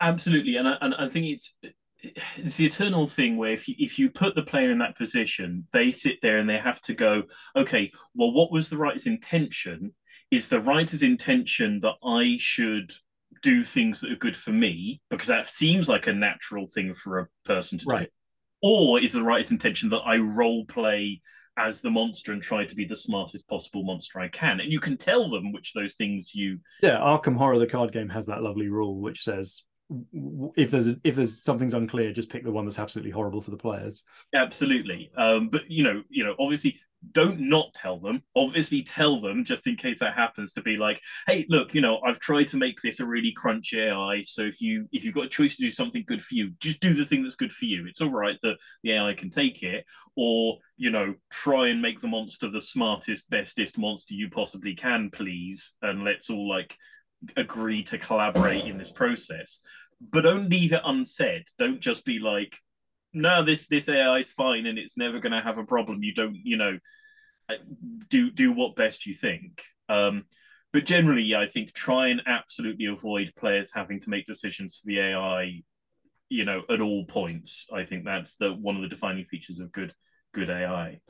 Absolutely, 0.00 0.54
and 0.54 0.68
I, 0.68 0.76
and 0.80 0.94
I 0.94 1.08
think 1.08 1.26
it's 1.26 1.56
it's 2.36 2.56
the 2.56 2.66
eternal 2.66 3.06
thing 3.06 3.36
where 3.36 3.52
if 3.52 3.68
you, 3.68 3.74
if 3.78 3.98
you 3.98 4.10
put 4.10 4.34
the 4.34 4.42
player 4.42 4.70
in 4.70 4.78
that 4.78 4.96
position, 4.96 5.66
they 5.72 5.90
sit 5.90 6.18
there 6.22 6.38
and 6.38 6.48
they 6.48 6.58
have 6.58 6.80
to 6.82 6.94
go, 6.94 7.24
okay, 7.56 7.92
well, 8.14 8.32
what 8.32 8.52
was 8.52 8.68
the 8.68 8.76
writer's 8.76 9.06
intention? 9.06 9.94
Is 10.30 10.48
the 10.48 10.60
writer's 10.60 11.02
intention 11.02 11.80
that 11.80 11.94
I 12.04 12.36
should 12.38 12.92
do 13.42 13.64
things 13.64 14.00
that 14.00 14.12
are 14.12 14.16
good 14.16 14.36
for 14.36 14.50
me 14.50 15.00
because 15.10 15.28
that 15.28 15.48
seems 15.48 15.88
like 15.88 16.06
a 16.06 16.12
natural 16.12 16.66
thing 16.66 16.94
for 16.94 17.18
a 17.18 17.28
person 17.44 17.78
to 17.78 17.84
right. 17.86 18.08
do, 18.62 18.68
or 18.68 19.00
is 19.00 19.12
the 19.12 19.22
writer's 19.22 19.50
intention 19.50 19.90
that 19.90 20.02
I 20.04 20.16
role 20.16 20.64
play 20.66 21.20
as 21.58 21.82
the 21.82 21.90
monster 21.90 22.32
and 22.32 22.40
try 22.40 22.64
to 22.64 22.74
be 22.74 22.86
the 22.86 22.96
smartest 22.96 23.46
possible 23.48 23.84
monster 23.84 24.20
I 24.20 24.28
can? 24.28 24.60
And 24.60 24.72
you 24.72 24.80
can 24.80 24.96
tell 24.96 25.30
them 25.30 25.52
which 25.52 25.72
those 25.74 25.94
things 25.94 26.34
you. 26.34 26.58
Yeah, 26.82 26.98
Arkham 26.98 27.36
Horror, 27.36 27.58
the 27.58 27.66
card 27.66 27.92
game, 27.92 28.08
has 28.08 28.26
that 28.26 28.42
lovely 28.42 28.68
rule 28.68 29.00
which 29.00 29.22
says 29.22 29.64
if 30.56 30.70
there's 30.70 30.88
a, 30.88 30.96
if 31.04 31.16
there's 31.16 31.42
something's 31.42 31.74
unclear, 31.74 32.12
just 32.12 32.30
pick 32.30 32.44
the 32.44 32.50
one 32.50 32.64
that's 32.64 32.78
absolutely 32.78 33.10
horrible 33.10 33.40
for 33.40 33.50
the 33.50 33.56
players. 33.56 34.04
Absolutely, 34.34 35.10
um, 35.16 35.48
but 35.48 35.70
you 35.70 35.82
know, 35.82 36.02
you 36.08 36.24
know, 36.24 36.34
obviously, 36.38 36.78
don't 37.10 37.40
not 37.40 37.72
tell 37.74 37.98
them. 37.98 38.22
Obviously, 38.36 38.82
tell 38.82 39.20
them 39.20 39.44
just 39.44 39.66
in 39.66 39.76
case 39.76 39.98
that 39.98 40.14
happens 40.14 40.52
to 40.52 40.62
be 40.62 40.76
like, 40.76 41.00
hey, 41.26 41.44
look, 41.48 41.74
you 41.74 41.80
know, 41.80 42.00
I've 42.06 42.20
tried 42.20 42.48
to 42.48 42.56
make 42.56 42.80
this 42.80 43.00
a 43.00 43.06
really 43.06 43.34
crunchy 43.34 43.90
AI. 43.90 44.22
So 44.22 44.42
if 44.42 44.60
you 44.60 44.88
if 44.92 45.04
you've 45.04 45.14
got 45.14 45.24
a 45.24 45.30
choice 45.30 45.56
to 45.56 45.62
do 45.62 45.70
something 45.70 46.04
good 46.06 46.22
for 46.22 46.34
you, 46.34 46.52
just 46.60 46.80
do 46.80 46.94
the 46.94 47.04
thing 47.04 47.22
that's 47.22 47.36
good 47.36 47.52
for 47.52 47.64
you. 47.64 47.86
It's 47.86 48.00
all 48.00 48.10
right 48.10 48.38
that 48.42 48.56
the 48.82 48.92
AI 48.92 49.14
can 49.14 49.30
take 49.30 49.62
it, 49.62 49.84
or 50.16 50.58
you 50.76 50.90
know, 50.90 51.14
try 51.30 51.68
and 51.68 51.82
make 51.82 52.00
the 52.00 52.08
monster 52.08 52.48
the 52.48 52.60
smartest, 52.60 53.28
bestest 53.30 53.78
monster 53.78 54.14
you 54.14 54.30
possibly 54.30 54.74
can, 54.74 55.10
please, 55.10 55.74
and 55.82 56.04
let's 56.04 56.30
all 56.30 56.48
like 56.48 56.76
agree 57.36 57.84
to 57.84 57.98
collaborate 57.98 58.64
in 58.64 58.78
this 58.78 58.90
process 58.90 59.60
but 60.10 60.22
don't 60.22 60.50
leave 60.50 60.72
it 60.72 60.82
unsaid. 60.84 61.44
Don't 61.58 61.80
just 61.80 62.04
be 62.04 62.18
like, 62.18 62.56
no, 63.12 63.44
this 63.44 63.66
this 63.68 63.88
AI 63.88 64.18
is 64.18 64.30
fine 64.30 64.66
and 64.66 64.78
it's 64.78 64.96
never 64.96 65.20
going 65.20 65.32
to 65.32 65.40
have 65.40 65.58
a 65.58 65.64
problem. 65.64 66.02
You 66.02 66.14
don't, 66.14 66.34
you 66.34 66.56
know, 66.56 66.78
uh, 67.48 67.54
do 68.08 68.30
do 68.30 68.52
what 68.52 68.76
best 68.76 69.06
you 69.06 69.14
think. 69.14 69.62
Um, 69.88 70.24
but 70.72 70.86
generally, 70.86 71.22
yeah, 71.22 71.40
I 71.40 71.48
think 71.48 71.72
try 71.72 72.08
and 72.08 72.22
absolutely 72.26 72.86
avoid 72.86 73.32
players 73.36 73.72
having 73.74 74.00
to 74.00 74.10
make 74.10 74.24
decisions 74.24 74.76
for 74.76 74.86
the 74.86 75.00
AI, 75.00 75.62
you 76.30 76.44
know, 76.44 76.62
at 76.70 76.80
all 76.80 77.04
points. 77.04 77.66
I 77.72 77.84
think 77.84 78.04
that's 78.04 78.36
the 78.36 78.52
one 78.52 78.76
of 78.76 78.82
the 78.82 78.88
defining 78.88 79.26
features 79.26 79.58
of 79.58 79.70
good 79.70 79.94
good 80.32 80.48
AI. 80.48 81.00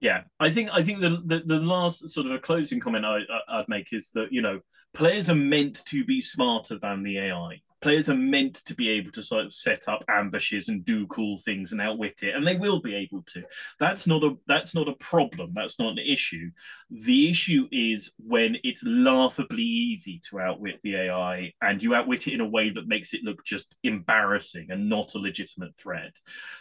Yeah, 0.00 0.24
I 0.38 0.50
think 0.50 0.70
I 0.72 0.82
think 0.82 1.00
the 1.00 1.22
the, 1.24 1.42
the 1.46 1.60
last 1.60 2.10
sort 2.10 2.26
of 2.26 2.32
a 2.32 2.38
closing 2.38 2.80
comment 2.80 3.06
I, 3.06 3.20
I'd 3.48 3.68
make 3.68 3.92
is 3.92 4.10
that 4.10 4.30
you 4.30 4.42
know 4.42 4.60
players 4.96 5.28
are 5.28 5.34
meant 5.34 5.84
to 5.84 6.04
be 6.04 6.22
smarter 6.22 6.78
than 6.78 7.02
the 7.02 7.18
AI 7.18 7.60
players 7.86 8.10
are 8.10 8.16
meant 8.16 8.56
to 8.56 8.74
be 8.74 8.88
able 8.88 9.12
to 9.12 9.22
sort 9.22 9.46
of 9.46 9.54
set 9.54 9.86
up 9.86 10.02
ambushes 10.08 10.68
and 10.68 10.84
do 10.84 11.06
cool 11.06 11.38
things 11.38 11.70
and 11.70 11.80
outwit 11.80 12.20
it 12.20 12.34
and 12.34 12.44
they 12.44 12.56
will 12.56 12.80
be 12.80 12.96
able 12.96 13.22
to 13.22 13.44
that's 13.78 14.08
not 14.08 14.24
a 14.24 14.36
that's 14.48 14.74
not 14.74 14.88
a 14.88 14.96
problem 14.96 15.52
that's 15.54 15.78
not 15.78 15.92
an 15.92 15.98
issue 16.04 16.50
the 16.90 17.30
issue 17.30 17.68
is 17.70 18.10
when 18.18 18.56
it's 18.64 18.82
laughably 18.84 19.62
easy 19.62 20.20
to 20.28 20.40
outwit 20.40 20.80
the 20.82 20.96
ai 20.96 21.52
and 21.62 21.80
you 21.80 21.94
outwit 21.94 22.26
it 22.26 22.34
in 22.34 22.40
a 22.40 22.48
way 22.48 22.70
that 22.70 22.88
makes 22.88 23.14
it 23.14 23.22
look 23.22 23.44
just 23.44 23.76
embarrassing 23.84 24.66
and 24.70 24.88
not 24.88 25.14
a 25.14 25.18
legitimate 25.18 25.76
threat 25.76 26.16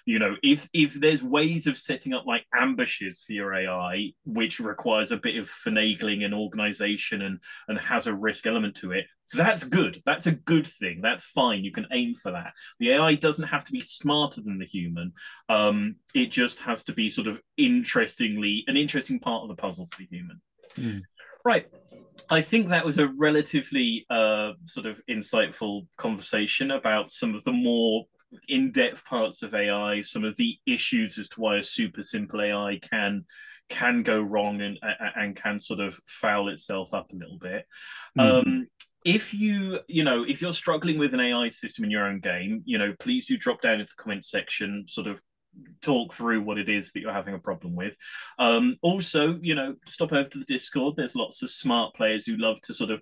you 0.06 0.20
know 0.20 0.36
if 0.44 0.70
if 0.74 0.94
there's 0.94 1.24
ways 1.24 1.66
of 1.66 1.76
setting 1.76 2.14
up 2.14 2.28
like 2.28 2.46
ambushes 2.54 3.24
for 3.26 3.34
your 3.34 3.52
ai 3.56 4.14
which 4.26 4.60
requires 4.60 5.12
a 5.12 5.18
bit 5.18 5.38
of 5.38 5.50
finagling 5.50 6.24
and 6.24 6.36
organization 6.36 7.24
and 7.24 7.40
and 7.68 7.80
has 7.80 8.06
a 8.06 8.14
risk 8.14 8.46
element 8.46 8.76
to 8.76 8.92
it 8.92 9.08
that's 9.34 9.64
good. 9.64 10.02
That's 10.06 10.28
a 10.28 10.32
good 10.32 10.68
thing. 10.68 11.02
That's 11.16 11.26
fine. 11.28 11.64
You 11.64 11.72
can 11.72 11.88
aim 11.94 12.14
for 12.14 12.34
that. 12.34 12.52
The 12.78 12.92
AI 12.92 13.16
doesn't 13.16 13.48
have 13.48 13.64
to 13.66 13.72
be 13.72 13.80
smarter 13.80 14.42
than 14.42 14.60
the 14.60 14.66
human. 14.66 15.14
Um, 15.48 15.96
it 16.14 16.26
just 16.26 16.60
has 16.62 16.84
to 16.86 16.94
be 16.94 17.08
sort 17.08 17.28
of 17.28 17.42
interestingly 17.56 18.66
an 18.68 18.76
interesting 18.76 19.22
part 19.22 19.44
of 19.44 19.48
the 19.48 19.56
puzzle 19.56 19.88
for 19.90 20.00
the 20.00 20.08
human. 20.08 20.42
Mm. 20.78 21.04
Right. 21.46 21.68
I 22.30 22.42
think 22.42 22.68
that 22.68 22.86
was 22.86 23.00
a 23.00 23.08
relatively 23.08 24.06
uh, 24.10 24.54
sort 24.66 24.88
of 24.88 25.02
insightful 25.10 25.88
conversation 25.96 26.70
about 26.70 27.14
some 27.14 27.34
of 27.34 27.46
the 27.46 27.54
more 27.54 28.08
in-depth 28.50 29.06
parts 29.06 29.42
of 29.42 29.56
AI, 29.56 30.02
some 30.02 30.26
of 30.26 30.36
the 30.36 30.58
issues 30.66 31.18
as 31.18 31.30
to 31.30 31.40
why 31.40 31.60
a 31.60 31.64
super 31.64 32.04
simple 32.04 32.42
AI 32.42 32.78
can 32.82 33.24
can 33.70 34.04
go 34.04 34.22
wrong 34.22 34.62
and 34.62 34.78
and 35.16 35.36
can 35.36 35.60
sort 35.60 35.80
of 35.80 36.00
foul 36.06 36.50
itself 36.50 36.94
up 36.94 37.12
a 37.14 37.16
little 37.16 37.40
bit. 37.40 37.66
Mm. 38.20 38.48
Um, 38.48 38.68
if 39.06 39.34
you 39.34 39.80
you 39.88 40.04
know 40.04 40.24
if 40.24 40.42
you're 40.42 40.52
struggling 40.52 40.98
with 40.98 41.14
an 41.14 41.22
ai 41.22 41.48
system 41.48 41.86
in 41.86 41.92
your 41.92 42.06
own 42.06 42.20
game 42.20 42.62
you 42.66 42.78
know 42.78 42.94
please 43.00 43.26
do 43.28 43.38
drop 43.38 43.62
down 43.62 43.80
into 43.80 43.86
the 43.96 44.04
comment 44.04 44.26
section 44.26 44.84
sort 44.88 45.08
of 45.08 45.22
talk 45.82 46.14
through 46.14 46.42
what 46.42 46.58
it 46.58 46.70
is 46.70 46.92
that 46.92 47.00
you're 47.00 47.14
having 47.14 47.34
a 47.34 47.40
problem 47.40 47.76
with. 47.76 47.96
Um, 48.40 48.76
also, 48.82 49.40
you 49.42 49.56
know, 49.56 49.76
stop 49.88 50.12
over 50.12 50.30
to 50.30 50.40
the 50.40 50.46
Discord. 50.46 50.96
There's 50.96 51.16
lots 51.16 51.42
of 51.44 51.52
smart 51.52 51.96
players 51.96 52.26
who 52.26 52.38
love 52.38 52.60
to 52.62 52.74
sort 52.74 52.92
of 52.92 53.02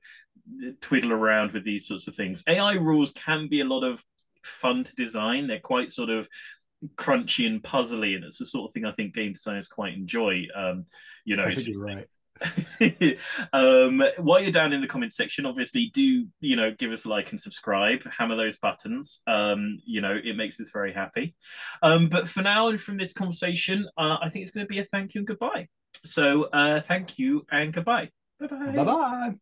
twiddle 0.81 1.13
around 1.13 1.51
with 1.51 1.63
these 1.63 1.87
sorts 1.87 2.07
of 2.07 2.15
things. 2.15 2.43
AI 2.47 2.73
rules 2.73 3.11
can 3.13 3.47
be 3.47 3.61
a 3.61 3.65
lot 3.65 3.83
of 3.83 4.03
fun 4.43 4.83
to 4.83 4.95
design. 4.95 5.47
They're 5.47 5.59
quite 5.59 5.91
sort 5.91 6.09
of 6.09 6.27
crunchy 6.95 7.47
and 7.47 7.63
puzzly, 7.63 8.15
and 8.15 8.23
it's 8.25 8.37
the 8.37 8.45
sort 8.45 8.69
of 8.69 8.73
thing 8.73 8.85
I 8.85 8.91
think 8.91 9.13
game 9.13 9.33
designers 9.33 9.67
quite 9.67 9.93
enjoy. 9.93 10.47
Um, 10.55 10.85
you 11.25 11.35
know, 11.35 11.45
I 11.45 11.53
think 11.53 11.67
you're 11.67 11.81
right. 11.81 12.07
um, 13.53 14.03
while 14.17 14.41
you're 14.41 14.51
down 14.51 14.73
in 14.73 14.81
the 14.81 14.87
comment 14.87 15.13
section, 15.13 15.45
obviously 15.45 15.91
do 15.93 16.25
you 16.39 16.55
know 16.55 16.71
give 16.71 16.91
us 16.91 17.05
a 17.05 17.09
like 17.09 17.31
and 17.31 17.39
subscribe, 17.39 17.99
hammer 18.17 18.35
those 18.35 18.57
buttons. 18.57 19.21
Um, 19.27 19.79
you 19.85 20.01
know 20.01 20.17
it 20.21 20.35
makes 20.35 20.59
us 20.59 20.69
very 20.71 20.93
happy. 20.93 21.35
Um, 21.81 22.09
but 22.09 22.27
for 22.27 22.41
now 22.41 22.67
and 22.67 22.79
from 22.79 22.97
this 22.97 23.13
conversation, 23.13 23.87
uh, 23.97 24.17
I 24.21 24.29
think 24.29 24.43
it's 24.43 24.51
going 24.51 24.65
to 24.65 24.69
be 24.69 24.79
a 24.79 24.85
thank 24.85 25.13
you 25.13 25.19
and 25.19 25.27
goodbye. 25.27 25.67
So 26.05 26.43
uh, 26.45 26.81
thank 26.81 27.17
you 27.17 27.45
and 27.51 27.73
goodbye. 27.73 28.09
Bye 28.39 28.47
bye. 28.47 28.71
Bye 28.71 28.83
bye. 28.83 29.33